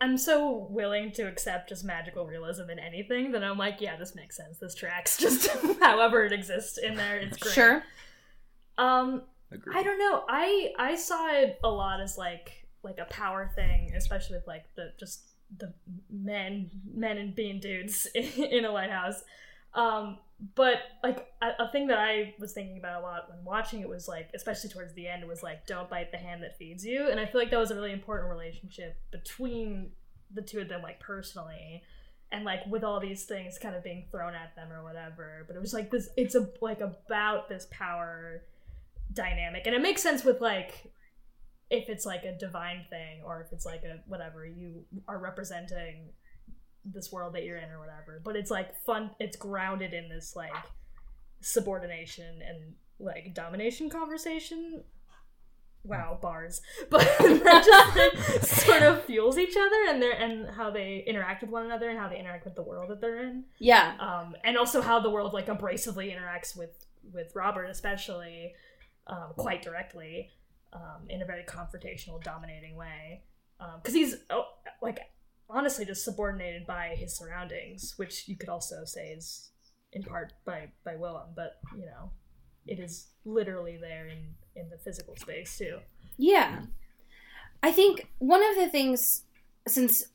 [0.00, 4.14] I'm so willing to accept just magical realism in anything that I'm like, yeah, this
[4.14, 4.58] makes sense.
[4.58, 5.16] This tracks.
[5.20, 5.48] Just
[5.80, 7.54] however it exists in there, it's great.
[7.54, 7.82] Sure.
[8.76, 9.76] Um, Agreed.
[9.76, 10.24] I don't know.
[10.28, 14.64] I I saw it a lot as like like a power thing, especially with like
[14.76, 15.20] the just
[15.58, 15.72] the
[16.10, 19.22] men men and being dudes in a lighthouse.
[19.74, 20.18] Um,
[20.54, 23.88] but like a, a thing that I was thinking about a lot when watching it
[23.88, 27.08] was like, especially towards the end, was like, don't bite the hand that feeds you,
[27.10, 29.90] and I feel like that was a really important relationship between
[30.32, 31.82] the two of them, like personally.
[32.30, 35.56] And like with all these things kind of being thrown at them or whatever, but
[35.56, 36.10] it was like this.
[36.14, 38.42] It's a like about this power
[39.12, 40.92] dynamic and it makes sense with like
[41.70, 46.08] if it's like a divine thing or if it's like a whatever you are representing
[46.84, 48.20] this world that you're in or whatever.
[48.24, 50.54] But it's like fun it's grounded in this like
[51.40, 54.82] subordination and like domination conversation.
[55.84, 56.60] Wow bars.
[56.90, 61.42] But that just like, sort of fuels each other and their and how they interact
[61.42, 63.44] with one another and how they interact with the world that they're in.
[63.58, 63.94] Yeah.
[64.00, 68.54] um, and also how the world like abrasively interacts with with Robert, especially
[69.06, 70.30] um, quite directly,
[70.72, 73.22] um, in a very confrontational, dominating way,
[73.76, 74.44] because he's oh,
[74.82, 75.00] like
[75.50, 79.50] honestly just subordinated by his surroundings, which you could also say is
[79.92, 82.10] in part by by Willem, but you know,
[82.66, 85.78] it is literally there in in the physical space too.
[86.16, 86.62] Yeah.
[87.62, 89.22] I think one of the things,
[89.66, 90.06] since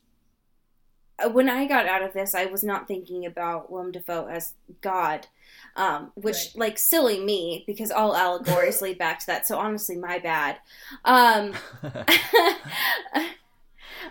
[1.31, 5.27] when I got out of this, I was not thinking about Willem Dafoe as God,
[5.75, 6.55] um, which, Right.
[6.55, 9.47] like, silly me, because all allegories lead back to that.
[9.47, 10.57] So, honestly, my bad.
[11.05, 11.53] Um,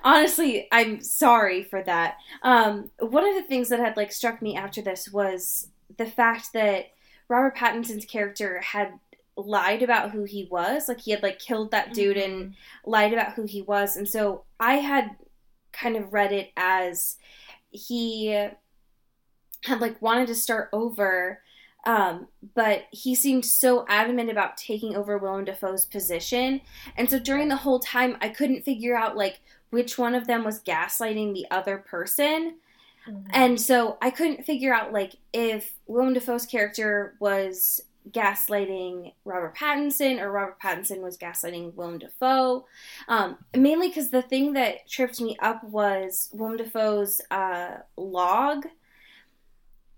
[0.05, 4.57] honestly i'm sorry for that um one of the things that had like struck me
[4.57, 6.87] after this was the fact that
[7.29, 8.93] robert pattinson's character had
[9.37, 12.55] lied about who he was like he had like killed that dude and
[12.87, 15.11] lied about who he was and so i had
[15.73, 17.17] kind of read it as
[17.71, 18.27] he
[19.65, 21.41] had like wanted to start over
[21.85, 26.61] um, but he seemed so adamant about taking over Willem Dafoe's position.
[26.97, 30.45] And so during the whole time, I couldn't figure out like which one of them
[30.45, 32.59] was gaslighting the other person.
[33.09, 33.27] Mhm.
[33.31, 40.21] And so I couldn't figure out like if Willem Dafoe's character was gaslighting Robert Pattinson
[40.21, 42.67] or Robert Pattinson was gaslighting Willem Dafoe.
[43.09, 48.67] Um, mainly because the thing that tripped me up was Willem Dafoe's uh, log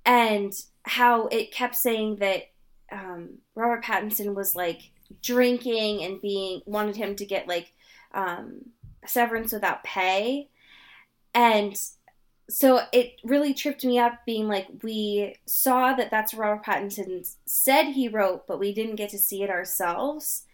[0.04, 0.52] and
[0.82, 2.50] how it kept saying that
[2.92, 4.90] um, Robert Pattinson was like
[5.22, 7.72] drinking and being wanted him to get like
[8.12, 8.60] um,
[9.06, 10.48] severance without pay.
[11.34, 11.74] And
[12.48, 17.84] so it really tripped me up being like, we saw that that's Robert Pattinson said
[17.92, 20.44] he wrote, but we didn't get to see it ourselves.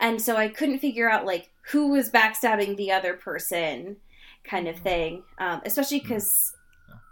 [0.00, 3.96] And so I couldn't figure out like who was backstabbing the other person
[4.44, 5.22] kind of thing.
[5.38, 6.52] Um, especially because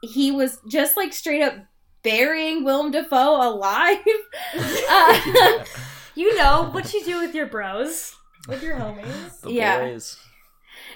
[0.02, 1.54] he was just like straight up
[2.02, 3.98] burying Willem Dafoe alive.
[4.88, 5.64] uh,
[6.16, 8.14] You know what you do with your bros,
[8.48, 9.40] with your homies.
[9.40, 9.78] The Yeah.
[9.84, 10.18] boys.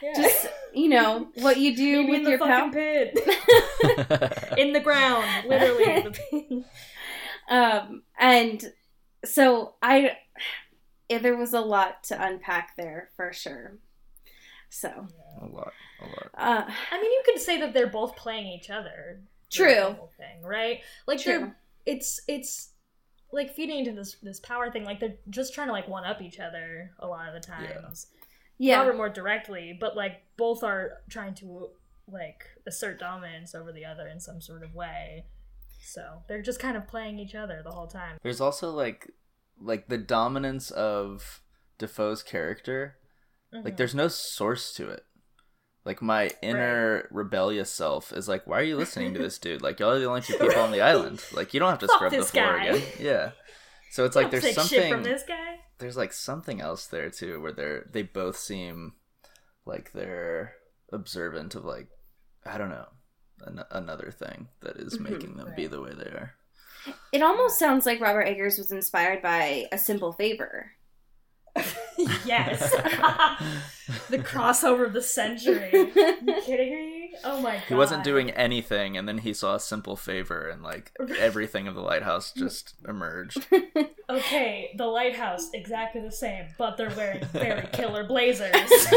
[0.02, 0.12] Yeah.
[0.16, 2.72] just you know what you do Maybe with in the your fucking pal.
[2.72, 3.18] pit,
[4.58, 6.12] in the ground, literally.
[6.30, 6.64] The-
[7.54, 8.72] um, and
[9.24, 10.16] so I,
[11.08, 13.78] yeah, there was a lot to unpack there for sure.
[14.70, 14.88] So,
[15.40, 16.30] a lot, a lot.
[16.36, 19.20] uh, I mean, you could say that they're both playing each other.
[19.52, 19.74] True.
[19.74, 20.80] the whole thing, right?
[21.06, 21.38] Like True.
[21.38, 22.70] they're it's it's
[23.32, 24.84] like feeding into this this power thing.
[24.84, 28.08] Like they're just trying to like one up each other a lot of the times.
[28.12, 28.23] yeah,
[28.60, 31.68] Robert more directly, but like both are trying to
[32.06, 35.24] like assert dominance over the other in some sort of way.
[35.82, 38.18] So they're just kind of playing each other the whole time.
[38.22, 39.10] There's also like,
[39.60, 41.40] like the dominance of
[41.78, 42.96] Dafoe's character.
[43.52, 43.76] Like, Mhm.
[43.76, 45.04] there's no source to it.
[45.84, 49.62] Like my inner rebellious self is like, why are you listening to this dude?
[49.62, 51.22] Like y'all are the only two people on the island.
[51.32, 52.64] Like you don't have to Fuck scrub the floor guy.
[52.66, 52.88] again.
[52.98, 53.30] Yeah.
[53.90, 55.60] So it's like there's something from this guy.
[55.84, 58.94] There's like something else there too where they're they both seem
[59.66, 60.54] like they're
[60.90, 61.88] observant of like
[62.46, 62.86] I don't know
[63.44, 65.10] an- another thing that is Mhm.
[65.10, 66.32] making them be the way they are.
[67.12, 70.70] it almost sounds like Robert Eggers was inspired by A Simple Favor.
[72.24, 72.60] yes.
[74.08, 75.70] the crossover of the century.
[75.72, 76.93] you kidding me?
[77.22, 77.64] Oh my god.
[77.68, 81.74] He wasn't doing anything, and then he saw a simple favor, and like everything of
[81.74, 83.46] the lighthouse just emerged.
[84.10, 88.52] Okay, the lighthouse exactly the same, but they're wearing very killer blazers.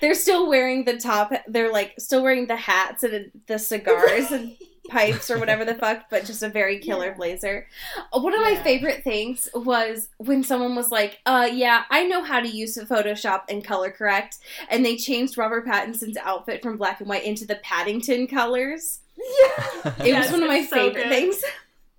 [0.00, 1.32] they're still wearing the top.
[1.48, 4.56] They're like still wearing the hats and the cigars and
[4.88, 7.14] pipes or whatever the fuck, but just a very killer Yeah.
[7.14, 7.66] blazer.
[8.12, 12.22] Uh, One of my favorite things was when someone was like, "Uh, yeah, I know
[12.22, 17.00] how to use Photoshop and color correct," and they changed Robert Pattinson's outfit from black
[17.00, 19.00] and white into the Paddington colors.
[19.16, 19.92] yeah.
[20.00, 21.42] It Yes, was one of my so favorite things.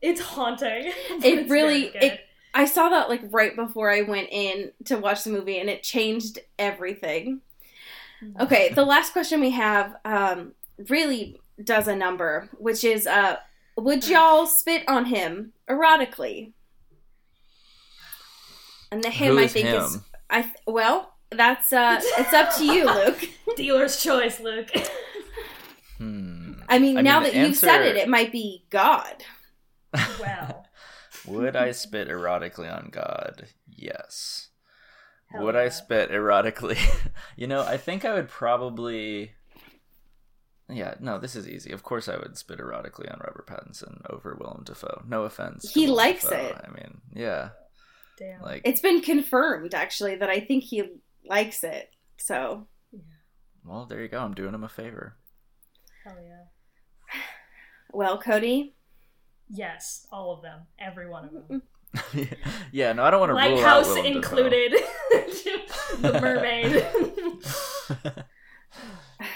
[0.01, 0.87] It's haunting.
[0.87, 2.21] It it's really- it-
[2.53, 5.83] I saw that like right before I went in to watch the movie, and it
[5.83, 7.41] changed everything.
[8.39, 10.53] Okay, the last question we have um,
[10.89, 13.37] really does a number, which is uh,
[13.75, 16.53] would y'all spit on him erotically?
[18.91, 19.83] And the him Who I think him?
[19.83, 19.99] is
[20.29, 23.29] I well, that's uh it's up to you, Luke.
[23.55, 24.71] Dealer's choice, Luke.
[25.97, 26.53] Hmm.
[26.69, 29.23] I mean, I now mean, that the you've said it, it might be God.
[30.19, 30.65] Well.
[31.27, 33.47] Would I spit erotically on God?
[33.69, 34.49] Yes.
[35.27, 35.61] Hell Would yeah.
[35.61, 36.79] I spit erotically?
[37.35, 39.33] you know, I think I would probably.
[40.69, 41.71] Yeah, no, this is easy.
[41.71, 45.03] Of course, I would spit erotically on Robert Pattinson over Willem Dafoe.
[45.07, 45.71] No offense.
[45.71, 46.47] He Willem likes Dafoe.
[46.47, 46.55] it.
[46.67, 47.49] I mean, yeah,
[48.19, 48.41] Damn.
[48.41, 50.83] like It's been confirmed actually that I think he
[51.25, 51.89] likes it.
[52.17, 52.67] So
[53.63, 54.19] Well, there you go.
[54.19, 55.15] I'm doing him a favor.
[56.03, 57.21] Hell yeah.
[57.93, 58.75] well, Cody,
[59.49, 60.61] Yes, all of them.
[60.77, 61.61] Every one of them.
[62.71, 64.73] yeah, no, I don't want to rule out Lighthouse Willem included.
[65.99, 66.85] the mermaid.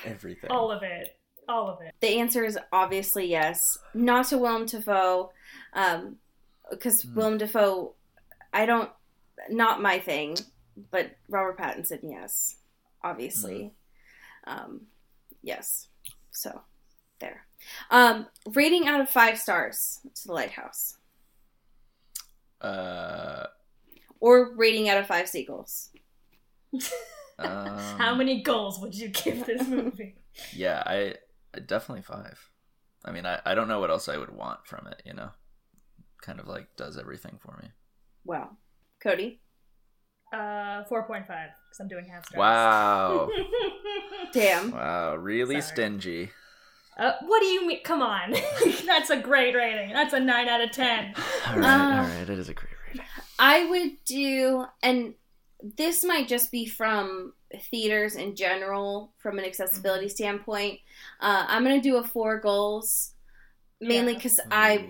[0.05, 0.51] Everything.
[0.51, 1.17] all of it.
[1.51, 1.93] All of it.
[1.99, 3.77] the answer is obviously yes.
[3.93, 5.31] Not to Willem Dafoe,
[5.73, 6.17] um,
[6.69, 7.15] because Hmm.
[7.15, 7.93] Willem Dafoe,
[8.53, 8.89] I don't,
[9.49, 10.37] not my thing,
[10.91, 12.55] but Robert Pattinson, said yes,
[13.03, 13.73] obviously,
[14.45, 14.51] Hmm.
[14.59, 14.81] um,
[15.41, 15.87] yes.
[16.31, 16.61] So
[17.19, 17.45] there.
[17.91, 20.95] Um, rating out of five stars to the Lighthouse,
[22.61, 23.47] Uh,
[24.19, 25.89] or rating out of five seagulls.
[27.39, 30.15] um, How many goals would you give this movie?
[30.53, 31.15] Yeah, I, I
[31.59, 32.49] definitely five.
[33.03, 35.01] I mean, I, I don't know what else I would want from it.
[35.05, 35.29] You know,
[36.21, 37.69] kind of like does everything for me.
[38.25, 38.51] Wow,
[39.01, 39.41] Cody.
[40.33, 42.39] Uh, four point five because I'm doing half stars.
[42.39, 43.29] Wow,
[44.33, 44.71] Damn.
[44.71, 45.73] wow, really Sorry.
[45.73, 46.29] stingy.
[46.97, 47.83] uh, what do you mean?
[47.83, 48.33] Come on,
[48.85, 49.91] that's a great rating.
[49.93, 51.13] That's a nine out of ten.
[51.47, 53.05] All right, Uh, all right, it is a great rating.
[53.39, 55.15] I would do, and
[55.61, 60.79] this might just be from theaters in general, from an accessibility standpoint.
[61.19, 63.11] Uh, I'm going to do a four goals,
[63.79, 64.17] mainly Yeah.
[64.17, 64.89] because I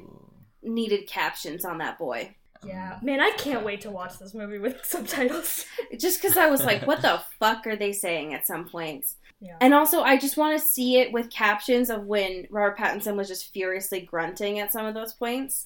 [0.62, 2.36] needed captions on that boy.
[2.64, 5.66] Yeah, man, I can't wait to watch this movie with subtitles.
[5.98, 9.16] Just because I was like, what the fuck are they saying at some points?
[9.40, 9.58] Yeah.
[9.60, 13.28] And also, I just want to see it with captions of when Robert Pattinson was
[13.28, 15.66] just furiously grunting at some of those points.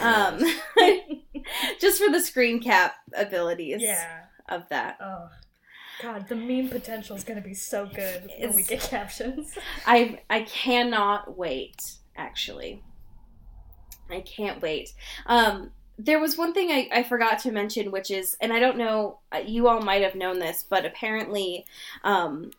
[0.00, 0.40] Um,
[1.80, 4.22] just for the screen cap abilities yeah.
[4.48, 4.98] of that.
[5.00, 5.28] Oh,
[6.02, 9.56] God, the meme potential is gonna be so good when we get captions.
[9.86, 11.76] I I cannot wait.
[12.16, 12.82] Actually,
[14.10, 14.92] I can't wait.
[15.26, 18.76] Um, there was one thing I, I forgot to mention, which is, and I don't
[18.76, 21.64] know, uh, you all might have known this, but apparently,
[22.02, 22.50] um,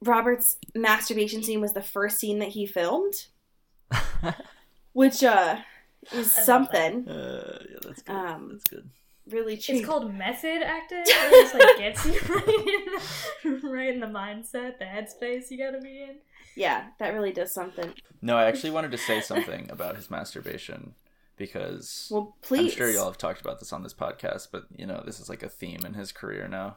[0.00, 3.26] Robert's masturbation scene was the first scene that he filmed,
[4.92, 5.58] which uh
[6.12, 8.14] is love something Uh, yeah, that's good.
[8.14, 8.90] Um, that's good.
[9.30, 9.76] Really cheap.
[9.76, 11.02] It's called method acting.
[11.06, 12.48] It just like gets you right
[13.44, 16.16] in, the, right in the mindset, the headspace you gotta be in.
[16.56, 17.92] yeah, that really does something.
[18.20, 20.94] No, I actually wanted to say something about his masturbation
[21.36, 22.72] because Well, please.
[22.72, 25.28] I'm sure y'all have talked about this on this podcast, but you know, this is
[25.28, 26.76] like a theme in his career now.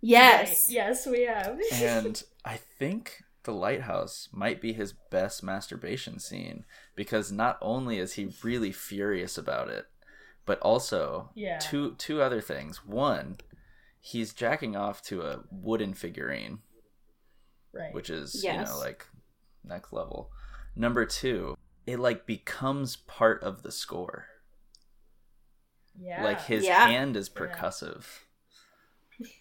[0.00, 0.48] Yes.
[0.68, 0.74] Right.
[0.76, 1.58] Yes, we have.
[1.72, 6.64] And I think The Lighthouse might be his best masturbation scene
[6.96, 9.86] because not only is he really furious about it,
[10.50, 11.58] but also Yeah.
[11.60, 12.84] two two other things.
[12.84, 13.38] One,
[14.00, 16.58] he's jacking off to a wooden figurine,
[17.72, 17.94] right.
[17.94, 18.56] which is Yes.
[18.56, 19.06] you know like
[19.62, 20.32] next level.
[20.74, 24.26] Number two, it like becomes part of the score.
[25.96, 26.24] yeah.
[26.24, 26.86] Like his Yeah.
[26.88, 27.40] hand is Yeah.
[27.42, 28.04] percussive.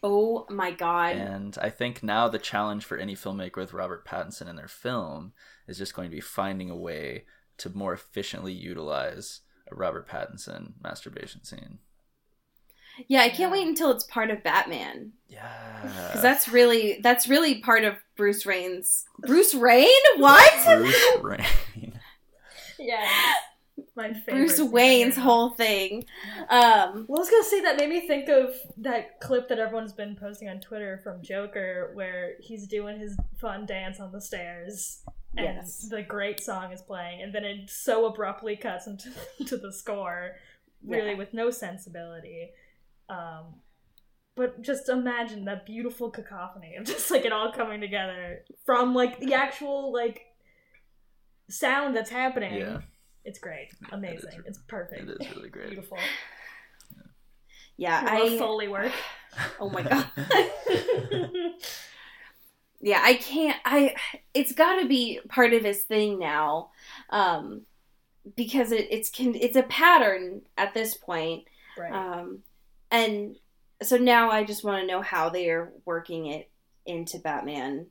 [0.03, 1.16] Oh my god.
[1.16, 5.34] And I think now the challenge for any filmmaker with Robert Pattinson in their film
[5.68, 7.26] is just going to be finding a way
[7.57, 11.80] to more efficiently utilize a Robert Pattinson masturbation scene.
[13.07, 15.47] Yeah, I can't wait until it's part of Batman Yeah.
[16.07, 19.88] because that's really that's really part of Bruce Wayne's Bruce Wayne.
[20.17, 20.65] What?
[20.65, 21.93] Bruce Wayne.
[22.78, 23.07] yeah.
[23.95, 24.26] My favorite.
[24.34, 25.22] Bruce scene Wayne's ever.
[25.22, 26.05] whole thing.
[26.49, 29.93] Um, Well, I was gonna say that made me think of that clip that everyone's
[29.93, 35.03] been posting on Twitter from Joker, where he's doing his fun dance on the stairs,
[35.38, 35.88] and Yes.
[35.90, 39.12] the great song is playing, and then it so abruptly cuts into
[39.46, 40.36] to the score,
[40.84, 41.18] really Yeah.
[41.18, 42.52] with no sensibility.
[43.10, 43.62] Um,
[44.36, 49.20] but just imagine that beautiful cacophony of just like it all coming together from like
[49.20, 50.26] the actual like
[51.50, 52.56] sound that's happening.
[52.60, 52.80] Yeah,
[53.26, 55.68] It's great, amazing, it's perfect, it is really great.
[55.70, 55.98] beautiful.
[57.78, 58.38] yeah, I love I.
[58.38, 58.92] Foley work.
[59.60, 60.10] Oh my god.
[62.82, 63.58] Yeah, I can't.
[63.66, 63.96] I.
[64.34, 66.70] It's got to be part of his thing now,
[67.10, 67.64] um,
[68.36, 69.36] because it, it's can.
[69.36, 71.46] It's a pattern at this point.
[71.78, 71.92] right.
[71.92, 72.40] Um,
[72.92, 73.36] and
[73.82, 76.50] so now I just want to know how they are working it
[76.86, 77.88] into Batman,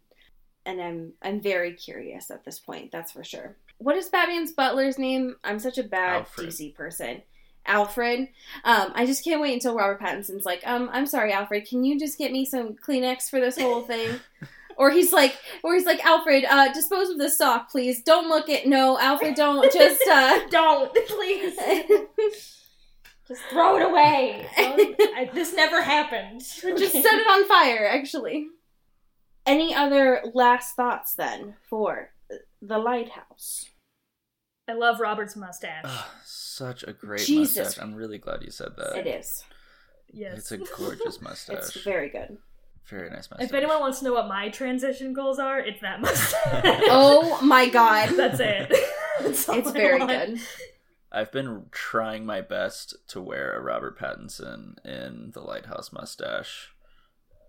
[0.64, 2.90] and I'm I'm very curious at this point.
[2.90, 3.56] That's for sure.
[3.78, 5.36] What is Batman's butler's name?
[5.44, 6.48] I'm such a bad Alfred.
[6.48, 7.22] DC person.
[7.66, 8.28] Alfred.
[8.64, 11.68] Um, I just can't wait until Robert Pattinson's like, um, I'm sorry, Alfred.
[11.68, 14.18] Can you just get me some Kleenex for this whole thing?
[14.78, 18.00] or he's like, or he's like, Alfred, uh, dispose of this sock, please.
[18.02, 18.66] Don't look at.
[18.66, 19.70] No, Alfred, don't.
[19.72, 21.56] Just uh, Don't, please.
[23.28, 24.46] Just throw it away.
[24.56, 26.40] I, this never happened.
[26.40, 28.46] Just set it on fire, actually.
[29.44, 32.12] Any other last thoughts then for
[32.62, 33.66] the lighthouse?
[34.66, 35.84] I love Robert's mustache.
[36.24, 37.56] Such a great Jesus.
[37.56, 37.82] mustache.
[37.82, 38.96] I'm really glad you said that.
[38.96, 39.44] It is.
[40.08, 40.38] yes.
[40.38, 41.56] It's a gorgeous mustache.
[41.56, 42.38] It's very good.
[42.88, 43.48] Very nice mustache.
[43.48, 46.64] if anyone wants to know what my transition goals are, it's that mustache.
[46.90, 48.10] Oh my god.
[48.16, 48.72] That's it.
[49.20, 50.40] That's It's very good.
[51.10, 56.74] I've been trying my best to wear a Robert Pattinson in the lighthouse mustache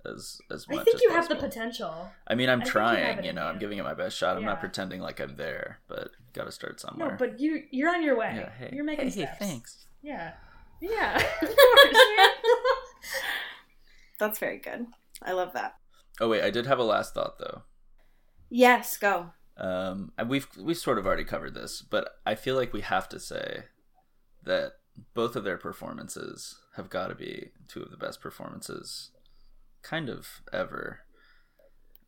[0.05, 0.75] as as much.
[0.75, 2.09] I much think as you have the potential.
[2.27, 3.23] I mean, I'm I think you trying.
[3.25, 4.37] You know, I'm giving it my best shot.
[4.37, 7.11] I'm not pretending like I'm there, but got to start somewhere.
[7.11, 8.33] No, but you you're on your way.
[8.35, 9.39] yeah, hey, you're making hey, hey, steps.
[9.39, 9.85] thanks.
[10.01, 10.33] Yeah.
[10.81, 11.21] Yeah.
[11.39, 11.97] Course.
[14.19, 14.87] That's very good.
[15.21, 15.75] I love that.
[16.19, 17.63] Oh wait, I did have a last thought though.
[18.49, 19.31] Yes, go.
[19.57, 23.09] Um, and we've we've sort of already covered this, but I feel like we have
[23.09, 23.63] to say
[24.43, 24.73] that
[25.13, 29.11] both of their performances have got to be two of the best performances,
[29.81, 31.01] kind of ever.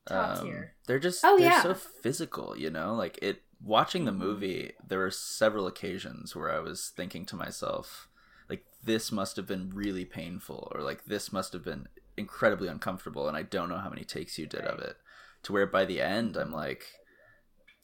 [0.08, 0.74] Top Um, tier.
[0.88, 1.62] They're just Oh, they're yeah.
[1.62, 2.94] so physical, you know.
[2.96, 3.44] Like it.
[3.64, 8.08] Watching the movie, there were several occasions where I was thinking to myself,
[8.50, 11.88] like this must have been really painful, or like this must have been
[12.22, 14.96] incredibly uncomfortable, and I don't know how many takes you did of it.
[15.44, 16.86] To where by the end, I'm like,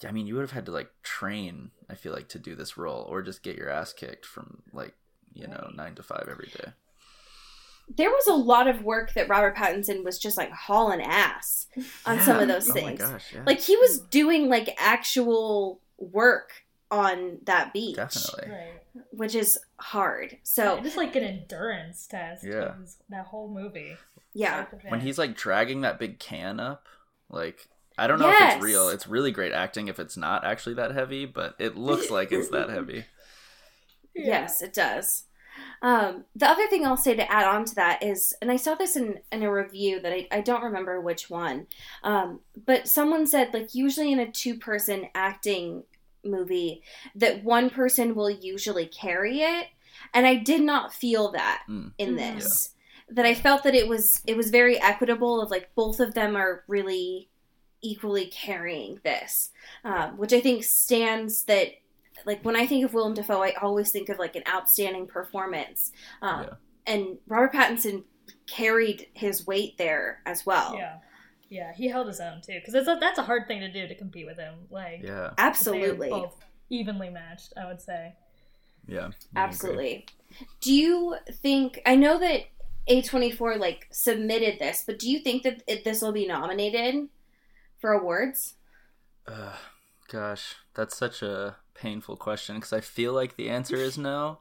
[0.08, 1.72] I mean, you would have had to like train.
[1.90, 4.94] I feel like to do this role, or just get your ass kicked from like
[5.34, 6.72] you know nine to five every day.
[7.96, 11.68] There was a lot of work that Robert Pattinson was just like hauling ass
[12.06, 12.56] on some of Yeah.
[12.56, 13.00] those Oh my things.
[13.00, 13.44] gosh, yeah.
[13.46, 16.52] Like he was doing like actual work
[16.92, 18.52] on that beach, definitely.
[18.52, 18.82] Right.
[19.12, 20.32] which is hard.
[20.32, 22.44] Yeah, So just like an endurance test.
[22.44, 22.74] Yeah.
[23.10, 23.96] That whole movie.
[24.34, 26.86] yeah, when he's like dragging that big can up
[27.30, 27.68] like
[27.98, 30.92] i don't know if it's real it's really great acting if it's not actually that
[30.94, 33.04] heavy but it looks like it's that heavy
[34.14, 34.26] Yeah.
[34.26, 35.24] yes, it does.
[35.82, 38.76] Um, the other thing I'll say to add on to that is, and I saw
[38.76, 41.68] this in, in a review that I, I don't remember which one,
[42.04, 45.84] um, but someone said, like, usually in a two person acting
[46.28, 46.84] movie,
[47.16, 49.68] that one person will usually carry it.
[50.14, 51.94] And I did not feel that Mm.
[51.98, 52.18] in Mhm.
[52.18, 52.70] this.
[53.10, 56.36] That I felt that it was it was very equitable of like both of them
[56.36, 57.30] are really
[57.82, 59.52] equally carrying this,
[59.84, 61.70] um, which I think stands that
[62.26, 65.92] like when I think of Willem Dafoe, I always think of like an outstanding performance,
[66.22, 66.54] um, Yeah.
[66.86, 68.04] and Robert Pattinson
[68.48, 70.76] carried his weight there as well.
[70.76, 70.98] Yeah,
[71.50, 73.88] yeah, he held his own too because that's a, that's a hard thing to do
[73.88, 74.56] to compete with him.
[74.70, 76.36] Like, Yeah, Absolutely, both
[76.70, 77.54] evenly matched.
[77.56, 78.14] I would say.
[78.88, 79.16] yeah, I agree.
[79.36, 80.06] absolutely.
[80.62, 81.82] Do you think?
[81.86, 82.42] I know that
[82.88, 86.28] A twenty four like submitted this, but do you think that it, this will be
[86.28, 87.08] nominated
[87.80, 88.56] for awards?
[89.28, 89.54] Uh,
[90.10, 94.40] gosh, that's such a painful question because I feel like the answer is no.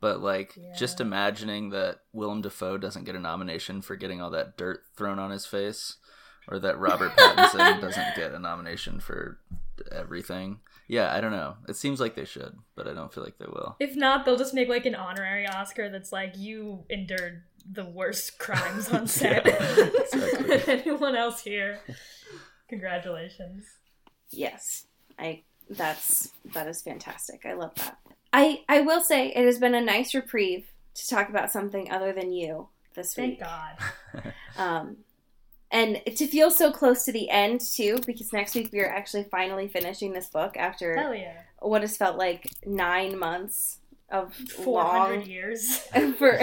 [0.00, 4.56] But like, just imagining that Willem Dafoe doesn't get a nomination for getting all that
[4.58, 5.96] dirt thrown on his face,
[6.48, 9.38] or that Robert Pattinson doesn't get a nomination for
[9.90, 10.60] everything.
[10.86, 11.56] Yeah, I don't know.
[11.68, 13.76] It seems like they should, but I don't feel like they will.
[13.80, 18.38] If not, they'll just make like an honorary Oscar that's like you endured the worst
[18.38, 21.80] crimes on set Yeah, anyone else here.
[22.68, 23.64] Congratulations.
[24.30, 24.86] Yes,
[25.18, 25.42] I.
[25.70, 27.46] That's that is fantastic.
[27.46, 27.96] I love that.
[28.34, 32.12] I I will say it has been a nice reprieve to talk about something other
[32.12, 33.40] than you this Thank week.
[33.40, 34.34] Thank God.
[34.56, 34.96] Um,
[35.74, 39.24] and to feel so close to the end too, because next week we are actually
[39.24, 41.32] finally finishing this book after yeah.
[41.58, 45.78] what has felt like nine months of Four hundred long years.
[46.18, 46.38] for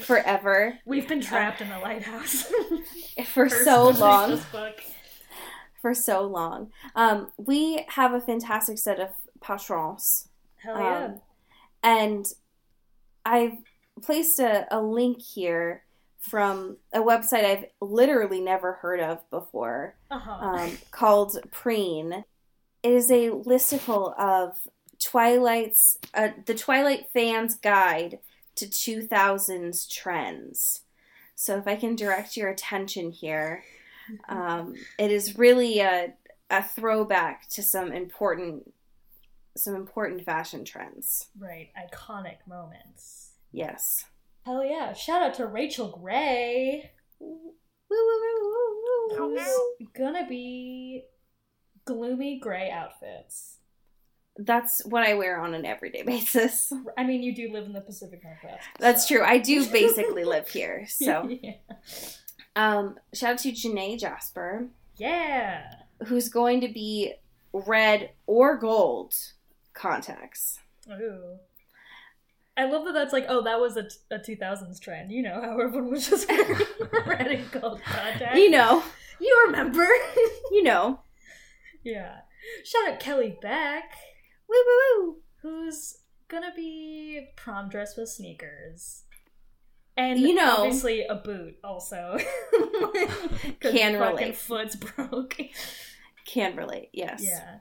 [0.00, 2.48] forever We've been trapped in the lighthouse
[3.26, 4.40] for so long.
[5.82, 6.70] For so long.
[6.94, 9.08] Um, we have a fantastic set of
[9.40, 10.28] patrons,
[10.58, 11.04] Hell yeah.
[11.04, 11.20] Um,
[11.82, 12.26] and
[13.26, 13.58] I've
[14.00, 15.82] placed a, a link here
[16.18, 20.30] from a website I've literally never heard of before uh-huh.
[20.30, 22.24] um, called Preen.
[22.82, 24.56] It is a listicle of
[24.98, 28.18] Twilight's uh, the Twilight fans guide
[28.56, 30.80] to 2000s trends.
[31.36, 33.62] So if I can direct your attention here,
[34.28, 36.14] um, it is really a
[36.50, 38.72] a throwback to some important
[39.56, 41.28] some important fashion trends.
[41.38, 41.70] right.
[41.76, 43.30] Iconic moments.
[43.52, 44.04] Yes.
[44.48, 44.94] Hell yeah.
[44.94, 46.90] Shout out to Rachel Gray.
[47.20, 47.52] Woo,
[47.90, 47.96] woo,
[49.10, 51.04] woo, woo, gonna be
[51.84, 53.58] gloomy gray outfits.
[54.38, 56.72] That's what I wear on an everyday basis.
[56.96, 58.64] I mean, you do live in the Pacific Northwest.
[58.78, 59.24] That's so- true.
[59.24, 60.86] I do basically live here.
[60.88, 61.56] So, yeah.
[62.56, 65.74] um, shout out to Janae Jasper, yeah.
[66.06, 67.12] who's going to be
[67.52, 69.12] red or gold
[69.74, 70.58] contacts.
[70.90, 71.38] Ooh.
[72.58, 75.12] I love that that's like, oh, that was a, t- a 2000s trend.
[75.12, 76.58] You know how everyone was just wearing
[77.06, 78.36] red and gold contacts.
[78.38, 78.82] You know,
[79.20, 79.86] You remember.
[80.50, 81.00] you know.
[81.84, 82.16] yeah.
[82.64, 83.84] Shout out Kelly Beck,
[84.48, 85.16] Woo woo woo.
[85.42, 85.98] who's
[86.28, 89.04] gonna be prom dressed with sneakers.
[89.96, 92.18] And You know- obviously a boot also.
[93.60, 94.36] Can fucking relate.
[94.36, 95.36] foot's broke.
[96.26, 96.90] Can relate.
[96.92, 97.22] Yes.
[97.24, 97.56] Yeah.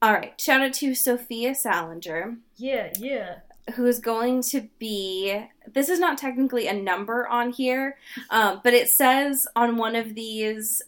[0.00, 0.40] All right.
[0.40, 3.36] Shout out to Sophia Salinger, Yeah, yeah.
[3.74, 5.44] who is going to be.
[5.72, 7.96] This is not technically a number on here,
[8.30, 10.82] um, but it says on one of these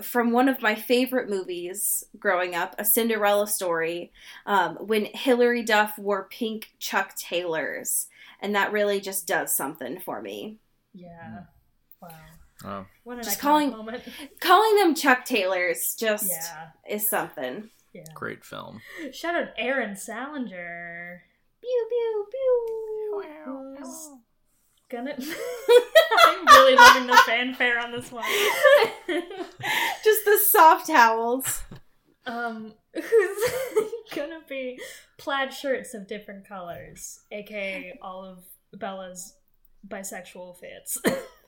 [0.00, 4.10] from one of my favorite movies growing up, A Cinderella Story,
[4.46, 8.06] um, when Hilary Duff wore pink Chuck Taylors.
[8.40, 10.56] And that really just does something for me.
[10.94, 11.40] Yeah.
[12.00, 12.08] Wow.
[12.64, 14.02] Oh, What an Just calling- moment.
[14.40, 16.68] Calling them Chuck Taylors just Yeah.
[16.88, 17.68] is something.
[17.92, 18.04] Yeah.
[18.14, 18.80] great film.
[19.12, 21.22] Shout out Aaron Salinger.
[21.60, 23.22] Pew, pew, pew.
[23.78, 24.10] Who's
[24.90, 28.24] gonna I'm really loving the fanfare on this one.
[30.04, 31.62] just the soft towels.
[32.26, 33.52] um who's
[34.14, 34.78] gonna be
[35.18, 38.44] plaid shirts of different colors, aka all of
[38.78, 39.34] Bella's
[39.86, 40.98] bisexual fits.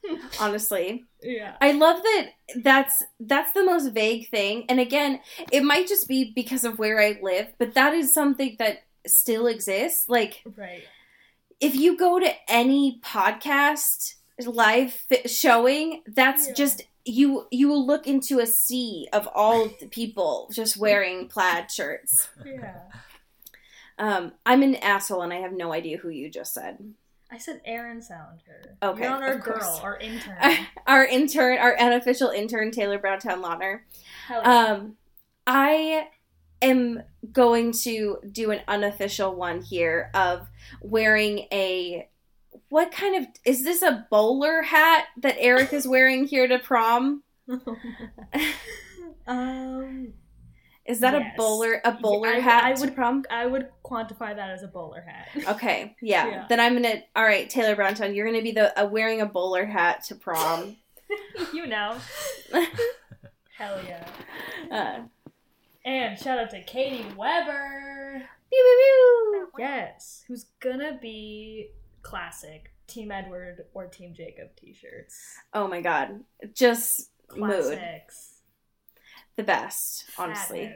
[0.41, 1.57] Honestly, yeah.
[1.61, 2.27] I love that.
[2.57, 4.65] That's that's the most vague thing.
[4.69, 5.21] And again,
[5.53, 9.47] it might just be because of where I live, but that is something that still
[9.47, 10.09] exists.
[10.09, 10.85] Like Right.
[11.61, 16.55] if you go to any podcast live fi- showing, that's Yeah.
[16.55, 17.47] just you.
[17.51, 22.29] You will look into a sea of all the people just wearing plaid shirts.
[22.45, 22.81] Yeah.
[23.99, 26.95] Um, I'm an asshole, and I have no idea who you just said.
[27.35, 28.77] I said Aaron Salinger.
[28.81, 29.59] Okay, You're on our of course.
[29.59, 30.37] girl, our intern.
[30.87, 33.81] our intern, our unofficial intern, Taylor Browntown Lautner.
[34.29, 34.65] Hell yeah.
[34.67, 34.97] Um,
[35.45, 36.07] I
[36.63, 40.47] am going to do an unofficial one here of
[40.81, 42.09] wearing a
[42.69, 47.25] what kind of is this a bowler hat that Eric is wearing here to prom?
[49.27, 50.13] um,
[50.87, 51.33] Is that Yes.
[51.35, 53.25] a bowler a bowler I- hat I would- prom?
[53.31, 55.29] I would quantify that as a bowler hat.
[55.57, 56.27] Okay, yeah.
[56.29, 56.47] Yeah.
[56.49, 57.03] Then I'm gonna.
[57.17, 60.77] All right, Taylor Browntown, you're gonna be the uh, wearing a bowler hat to prom.
[61.55, 61.97] you know.
[63.57, 64.07] Hell yeah.
[64.71, 65.01] uh,
[65.85, 68.23] And shout out to Katie Weber.
[68.51, 69.49] pew, pew, pew.
[69.59, 71.69] Yes, who's gonna be
[72.03, 75.37] classic Team Edward or Team Jacob t-shirts.
[75.55, 76.21] Oh my god,
[76.53, 78.34] just mood Classics.
[79.37, 80.73] The best, honestly.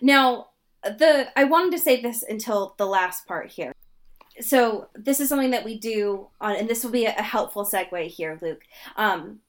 [0.00, 0.48] Now,
[0.82, 3.72] the I wanted to say this until the last part here.
[4.40, 7.64] So this is something that we do on, and this will be a, a helpful
[7.64, 8.62] segue here, Luke.
[8.96, 9.40] Um,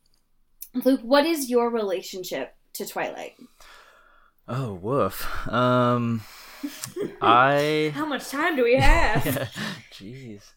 [0.73, 3.35] Luke, what is your relationship to Twilight?
[4.47, 5.47] Oh, woof.
[5.47, 6.21] Um,
[7.21, 7.91] I.
[7.95, 9.23] How much time do we have?
[9.93, 10.51] Jeez.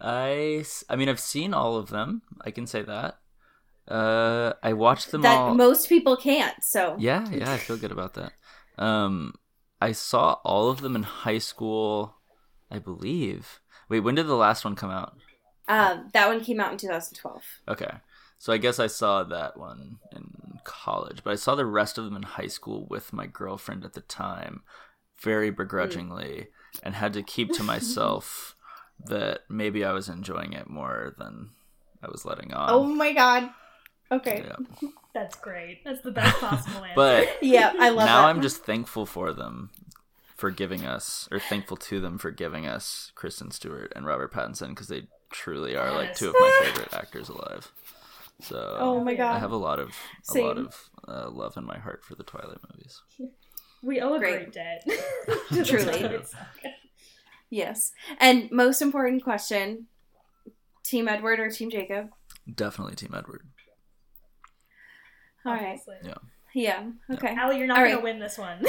[0.00, 0.64] I.
[0.90, 2.22] I mean, I've seen all of them.
[2.42, 3.18] I can say that.
[3.88, 5.54] Uh, I watched them that all.
[5.54, 6.62] most people can't.
[6.62, 8.32] So Yeah, yeah, I feel good about that.
[8.76, 9.34] Um,
[9.80, 12.16] I saw all of them in high school,
[12.70, 13.60] I believe.
[13.88, 15.16] Wait, when did the last one come out?
[15.68, 17.42] um, that one came out in 2012.
[17.68, 17.90] Okay.
[18.38, 22.04] So I guess I saw that one in college, but I saw the rest of
[22.04, 24.62] them in high school with my girlfriend at the time,
[25.20, 26.48] very begrudgingly,
[26.82, 28.54] and had to keep to myself
[29.06, 31.50] that maybe I was enjoying it more than
[32.02, 32.70] I was letting on.
[32.70, 33.50] oh my god.
[34.10, 34.44] Okay.
[34.46, 34.88] yeah.
[35.14, 35.82] That's great.
[35.84, 36.94] That's the best possible answer.
[36.96, 38.28] But Yeah, I love now that.
[38.28, 39.70] I'm just thankful for them
[40.36, 44.68] for giving us, or thankful to them for giving us Kristen Stewart and Robert Pattinson
[44.68, 47.72] because they truly are like two of my favorite actors alive.
[48.40, 49.34] So Oh my god.
[49.34, 50.46] I have a lot of a Same.
[50.46, 53.02] lot of uh, love in my heart for the Twilight movies.
[53.82, 54.52] we owe a Great.
[54.52, 54.86] great, debt.
[55.66, 56.20] Truly.
[57.50, 57.92] Yes.
[58.20, 59.86] And most important question
[60.84, 62.10] Team Edward or Team Jacob?
[62.52, 63.42] Definitely Team Edward.
[65.48, 65.78] All right.
[65.78, 65.96] Obviously.
[66.04, 66.14] Yeah.
[66.54, 66.90] Yeah.
[67.10, 67.34] Okay.
[67.34, 68.04] Allie, you're not All gonna right.
[68.04, 68.58] win this one.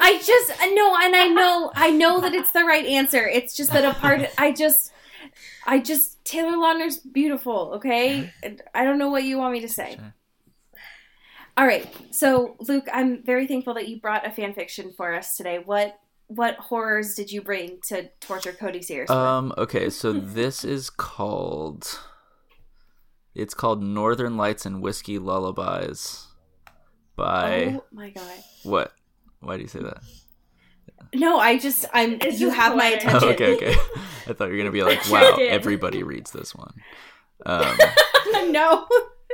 [0.00, 3.26] I just no, and I know I know that it's the right answer.
[3.26, 4.92] It's just that a part I just
[5.66, 8.32] I just Taylor Lautner's beautiful, okay?
[8.42, 9.96] And I don't know what you want me to say.
[9.96, 10.14] Sure.
[11.56, 11.86] All right.
[12.10, 15.58] So, Luke, I'm very thankful that you brought a fan fiction for us today.
[15.58, 19.10] What what horrors did you bring to torture Cody Sears?
[19.10, 19.52] Um.
[19.58, 19.90] Okay.
[19.90, 21.98] So this is called.
[23.34, 26.26] It's called Northern Lights and Whiskey Lullabies.
[27.16, 28.38] By oh my god.
[28.64, 28.92] what?
[29.40, 29.98] Why do you say that?
[31.14, 33.08] No, I just I'm It's you just have my poetic.
[33.22, 33.28] Oh, attention.
[33.30, 33.74] okay, okay.
[34.28, 36.72] I thought you were gonna be like, wow, everybody reads this one.
[37.46, 37.76] Um,
[38.52, 38.86] no.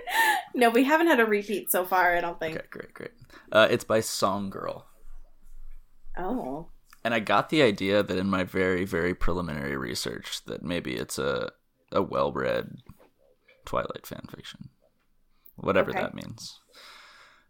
[0.55, 2.57] no, we haven't had a repeat so far, I don't think.
[2.57, 3.11] okay, great, great.
[3.53, 4.87] Uh, it's by Song Girl,
[6.19, 6.69] Oh.
[7.05, 11.19] and I got the idea that in my very, very preliminary research that maybe it's
[11.19, 11.51] a
[11.93, 12.79] a well-read
[13.67, 14.69] Twilight fanfiction.
[15.57, 16.01] whatever Okay.
[16.01, 16.61] that means.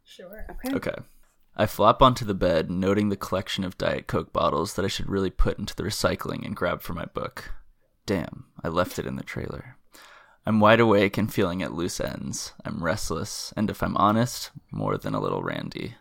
[0.04, 0.46] sure.
[0.50, 0.74] Okay.
[0.76, 0.94] Okay.
[1.56, 5.08] I flop onto the bed, noting the collection of Diet Coke bottles that I should
[5.08, 7.52] really put into the recycling and grab for my book.
[8.04, 9.76] Damn, I left it in the trailer.
[10.44, 12.52] I'm wide awake and feeling at loose ends.
[12.64, 15.96] I'm restless, and if I'm honest, more than a little randy.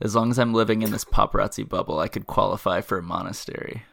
[0.00, 3.84] As long as I'm living in this paparazzi bubble, I could qualify for a monastery.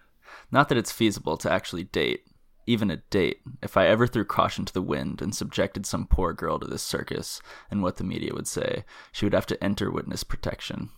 [0.52, 2.26] Not that it's feasible to actually date,
[2.68, 6.34] even a date, if I ever threw caution to the wind and subjected some poor
[6.34, 7.42] girl to this circus
[7.72, 10.90] and what the media would say, she would have to enter witness protection.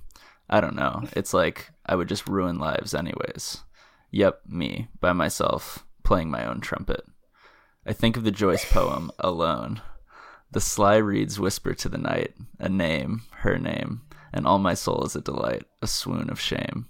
[0.49, 1.03] I don't know.
[1.13, 3.63] It's like I would just ruin lives anyways.
[4.11, 7.05] Yep, me, by myself, playing my own trumpet.
[7.85, 9.81] I think of the Joyce poem, Alone.
[10.51, 14.01] The sly reeds whisper to the night, a name, her name,
[14.33, 16.87] and all my soul is a delight, a swoon of shame.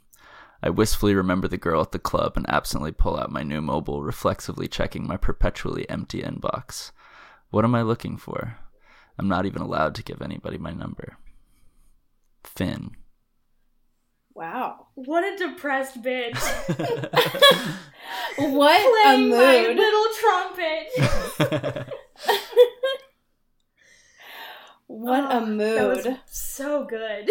[0.62, 4.04] I wistfully remember the girl at the club and absently pull out my new mobile,
[4.04, 6.92] reflexively checking my perpetually empty inbox.
[7.50, 8.58] What am I looking for?
[9.18, 11.18] I'm not even allowed to give anybody my number.
[12.44, 12.92] Finn.
[14.34, 14.88] Wow.
[14.96, 16.38] What a depressed bitch.
[18.38, 21.88] What a Playing my little trumpet.
[24.88, 26.20] What a Oh, That was mood.
[26.26, 27.30] so good.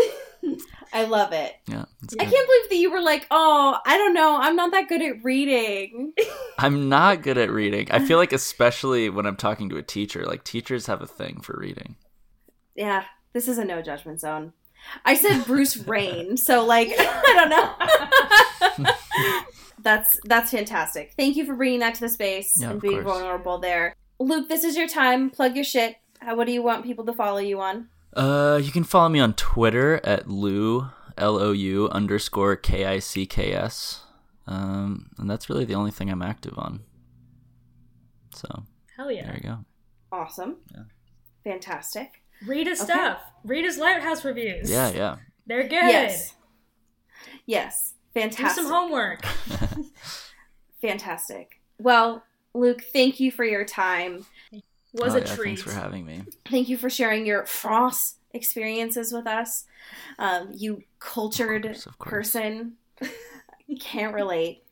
[0.93, 1.55] I love it.
[1.67, 1.85] yeah,
[2.19, 4.39] I can't believe that you were like, oh, I don't know.
[4.41, 6.13] I'm not that good at reading.
[6.59, 7.89] I'm not good at reading.
[7.91, 11.41] I feel like, especially when I'm talking to a teacher, like teachers have a thing
[11.43, 11.97] for reading.
[12.75, 14.53] Yeah, this is a no judgment zone.
[15.05, 18.91] I said Bruce Rain, so like I don't know.
[19.83, 21.13] that's that's fantastic.
[21.17, 23.07] Thank you for bringing that to the space Yeah, and being course.
[23.19, 23.95] vulnerable there.
[24.21, 25.31] Luke, this is your time.
[25.31, 25.97] Plug your shit.
[26.21, 27.89] How, what do you want people to follow you on?
[28.15, 32.99] Uh, you can follow me on Twitter at Lou L O U underscore K I
[32.99, 34.03] C K S.
[34.47, 36.81] Um, and that's really the only thing I'm active on.
[38.35, 38.65] So
[38.97, 39.27] Hell yeah.
[39.27, 39.59] there you go.
[40.11, 40.57] Awesome.
[40.73, 40.83] Yeah.
[41.45, 42.23] Fantastic.
[42.47, 42.93] Read his Okay.
[42.93, 43.21] stuff.
[43.45, 44.71] Read his Lighthouse reviews.
[44.71, 45.17] Yeah, yeah.
[45.47, 45.73] They're good.
[45.73, 46.35] Yes.
[47.47, 47.95] Yes.
[48.15, 48.37] Fantastic.
[48.37, 48.65] Do Fantastic.
[48.65, 49.25] some homework.
[50.81, 51.61] Fantastic.
[51.79, 52.23] Well,
[52.55, 54.25] Luke, thank you for your time.
[54.95, 55.45] Was Oh, a yeah, treat.
[55.59, 56.23] Thanks for having me.
[56.51, 59.65] Thank you for sharing your frost experiences with us.
[60.19, 62.11] Um, you cultured Of course, of course.
[62.11, 62.73] person.
[63.81, 64.65] Can't relate.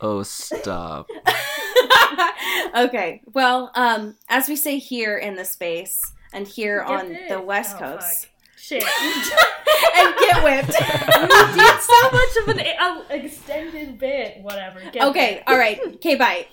[0.00, 1.08] Oh, stop.
[2.76, 3.22] okay.
[3.32, 5.98] Well, um, as we say here in the space
[6.32, 7.28] and here Get on this.
[7.30, 8.30] the West Oh, Coast, fuck.
[8.58, 8.82] Shit.
[9.96, 10.80] and get whipped.
[10.80, 14.38] you did so much of an uh, extended bit.
[14.42, 14.80] Whatever.
[14.92, 15.42] Get okay.
[15.46, 15.78] All right.
[15.96, 16.16] Okay.
[16.16, 16.46] Bye.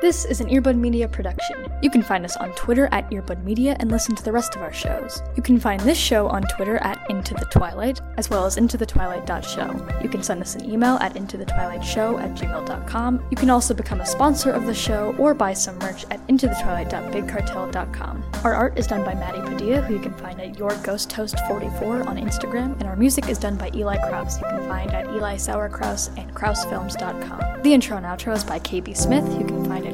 [0.00, 1.66] This is an Earbud Media production.
[1.82, 4.62] You can find us on Twitter at Earbud Media and listen to the rest of
[4.62, 5.22] our shows.
[5.36, 10.00] You can find this show on Twitter at Into the Twilight, as well as intothetwilight.show.
[10.02, 13.24] You can send us an email at intothetwilightshow at gmail.com.
[13.30, 18.24] You can also become a sponsor of the show or buy some merch at intothetwilight.bigcartel.com.
[18.44, 21.38] Our art is done by Maddie Padilla, who you can find at Your Ghost Toast
[21.48, 25.06] 44 on Instagram, and our music is done by Eli Kraus, you can find at
[25.06, 27.62] Eli Sauerkraus and KrausFilms.com.
[27.62, 29.93] The intro and outro is by KB Smith, who you can find at